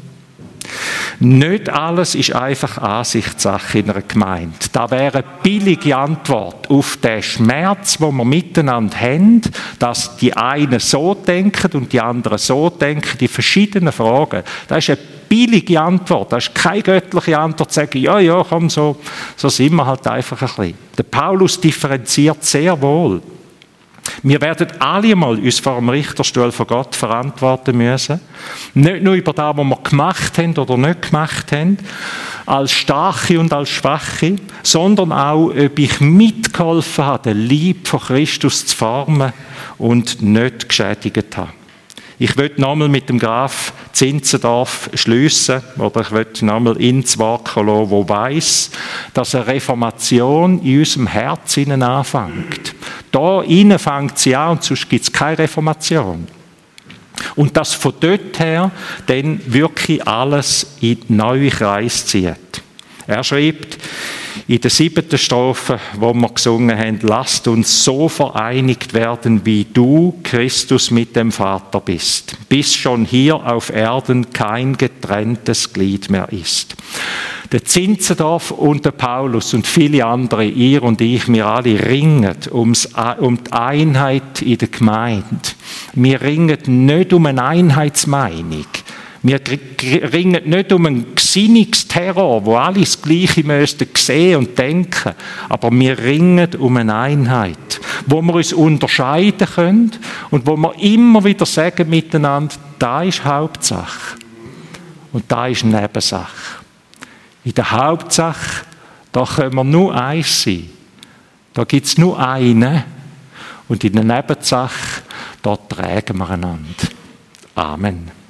Nicht 1.20 1.70
alles 1.70 2.16
ist 2.16 2.36
einfach 2.36 2.78
Ansichtssache 2.78 3.80
in 3.80 3.90
einer 3.90 4.02
Gemeinde. 4.02 4.56
Da 4.72 4.90
wäre 4.92 5.20
eine 5.20 5.28
billige 5.44 5.96
Antwort 5.96 6.70
auf 6.70 6.98
den 6.98 7.24
Schmerz, 7.24 7.98
wo 8.00 8.12
wir 8.12 8.26
miteinander 8.26 9.00
haben, 9.00 9.42
dass 9.80 10.18
die 10.18 10.36
einen 10.36 10.80
so 10.80 11.14
denken 11.14 11.72
und 11.74 11.94
die 11.94 12.02
anderen 12.02 12.38
so 12.38 12.70
denken, 12.70 13.18
die 13.20 13.28
verschiedenen 13.28 13.94
Fragen. 13.94 14.44
Das 14.68 14.80
ist 14.80 14.90
eine 14.90 15.08
billige 15.30 15.80
Antwort. 15.80 16.32
Das 16.32 16.48
ist 16.48 16.56
keine 16.56 16.82
göttliche 16.82 17.38
Antwort, 17.38 17.72
zu 17.72 17.80
sagen, 17.80 18.00
ja, 18.00 18.20
ja, 18.20 18.44
komm, 18.48 18.70
so, 18.70 18.98
so 19.36 19.50
sind 19.50 19.76
wir 19.76 19.86
halt 19.86 20.06
einfach 20.08 20.42
ein 20.42 20.48
bisschen. 20.48 20.78
Der 20.98 21.04
Paulus 21.04 21.60
differenziert 21.60 22.44
sehr 22.44 22.80
wohl. 22.82 23.22
Wir 24.24 24.42
werden 24.42 24.68
alle 24.80 25.16
mal 25.16 25.38
uns 25.38 25.60
vor 25.60 25.76
dem 25.76 25.90
Richterstuhl 25.90 26.52
von 26.52 26.68
Gott 26.68 26.96
verantworten 26.96 27.78
müssen. 27.78 28.20
Nicht 28.74 29.04
nur 29.04 29.16
über 29.16 29.34
das, 29.34 29.58
was 29.58 29.66
wir 29.66 29.80
gemacht 29.84 30.38
haben 30.38 30.58
oder 30.58 30.78
nicht 30.78 31.04
gemacht 31.04 31.52
haben, 31.52 31.78
als 32.46 32.72
Starke 32.72 33.40
und 33.40 33.52
als 33.54 33.70
Schwache, 33.70 34.36
sondern 34.64 35.12
auch, 35.12 35.50
ob 35.50 35.80
ich 35.80 36.00
mitgeholfen 36.00 37.06
habe, 37.06 37.30
den 37.30 37.46
Lieb 37.46 37.88
von 37.88 38.00
Christus 38.00 38.66
zu 38.66 38.76
formen 38.76 39.34
und 39.78 40.22
nicht 40.22 40.70
geschädigt 40.70 41.38
habe. 41.38 41.52
Ich 42.18 42.36
möchte 42.38 42.62
nochmal 42.62 42.88
mit 42.88 43.10
dem 43.10 43.20
Graf 43.20 43.74
Zinzendorf 43.92 44.90
schliessen, 44.94 45.62
oder 45.78 46.02
ich 46.02 46.12
möchte 46.12 46.46
nochmal 46.46 46.78
ins 46.78 47.18
Wort 47.18 47.46
kommen, 47.46 47.90
wo 47.90 48.08
weiß, 48.08 48.72
dass 49.14 49.36
eine 49.36 49.48
Reformation 49.48 50.62
in 50.62 50.80
unserem 50.80 51.08
Herz 51.08 51.58
anfängt. 51.58 52.65
Da 53.16 53.44
innen 53.44 53.80
fängt 53.80 54.20
sie 54.20 54.36
an 54.36 54.58
und 54.58 54.64
sonst 54.66 54.90
gibt 54.90 55.06
es 55.06 55.14
keine 55.14 55.40
Reformation. 55.40 56.28
Und 57.38 57.56
dass 57.56 57.74
von 57.74 57.94
dort 57.98 58.38
her 58.40 58.72
dann 59.08 59.40
wirklich 59.46 60.06
alles 60.06 60.76
in 60.82 60.98
neue 61.08 61.50
Kreis 61.50 62.06
zieht. 62.06 62.62
Er 63.08 63.24
schreibt, 63.24 63.78
in 64.48 64.62
der 64.62 64.70
siebten 64.70 65.18
Strophe, 65.18 65.80
wo 65.98 66.14
wir 66.14 66.30
gesungen 66.30 66.78
haben, 66.78 67.00
lasst 67.02 67.48
uns 67.48 67.84
so 67.84 68.10
vereinigt 68.10 68.94
werden, 68.94 69.46
wie 69.46 69.66
du, 69.66 70.20
Christus, 70.24 70.92
mit 70.92 71.16
dem 71.16 71.32
Vater 71.32 71.80
bist, 71.80 72.36
bis 72.50 72.76
schon 72.76 73.06
hier 73.06 73.36
auf 73.36 73.72
Erden 73.72 74.32
kein 74.32 74.78
getrenntes 74.78 75.74
Glied 75.74 76.10
mehr 76.10 76.32
ist. 76.32 76.76
Der 77.52 77.64
Zinzendorf 77.64 78.52
und 78.52 78.86
der 78.86 78.92
Paulus 78.92 79.54
und 79.54 79.68
viele 79.68 80.06
andere, 80.06 80.46
ihr 80.46 80.84
und 80.84 81.00
ich, 81.00 81.28
wir 81.28 81.46
alle 81.46 81.86
ringen 81.86 82.36
ums, 82.52 82.90
um 83.20 83.44
die 83.44 83.52
Einheit 83.52 84.42
in 84.42 84.58
der 84.58 84.68
Gemeinde. 84.68 85.26
Wir 85.94 86.22
ringen 86.22 86.58
nicht 86.86 87.14
um 87.14 87.26
eine 87.28 87.44
Einheitsmeinung. 87.44 88.66
Wir 89.28 89.42
ringen 90.14 90.48
nicht 90.48 90.72
um 90.72 90.86
einen 90.86 91.16
Gesinnungsterror, 91.16 92.46
wo 92.46 92.58
alle 92.58 92.82
das 92.82 93.02
Gleiche 93.02 93.44
müssten 93.44 93.88
sehen 93.96 94.38
und 94.38 94.56
denken, 94.56 95.16
aber 95.50 95.72
wir 95.72 95.98
ringen 95.98 96.54
um 96.60 96.78
eine 96.78 96.96
Einheit, 96.96 97.82
wo 98.06 98.22
wir 98.22 98.36
uns 98.36 98.54
unterscheiden 98.54 99.48
können 99.48 99.92
und 100.30 100.46
wo 100.46 100.56
wir 100.56 100.76
immer 100.80 101.24
wieder 101.24 101.48
sagen 101.48 101.90
miteinander, 101.90 102.54
da 102.78 103.02
ist 103.02 103.26
Hauptsache 103.26 104.18
und 105.12 105.24
da 105.28 105.48
ist 105.48 105.66
Nebensache. 105.66 106.60
In 107.46 107.56
der 107.56 107.72
Hauptsache, 107.72 108.64
da 109.12 109.26
können 109.26 109.56
wir 109.56 109.64
nur 109.64 110.00
eins 110.00 110.44
sein. 110.44 110.70
Da 111.56 111.64
gibt 111.64 111.88
es 111.88 111.98
nur 111.98 112.20
einen. 112.20 112.84
Und 113.68 113.84
in 113.84 113.94
der 113.94 114.04
Nebensache, 114.04 115.02
da 115.42 115.56
tragen 115.56 116.16
wir 116.20 116.30
einander. 116.30 116.88
Amen. 117.56 118.25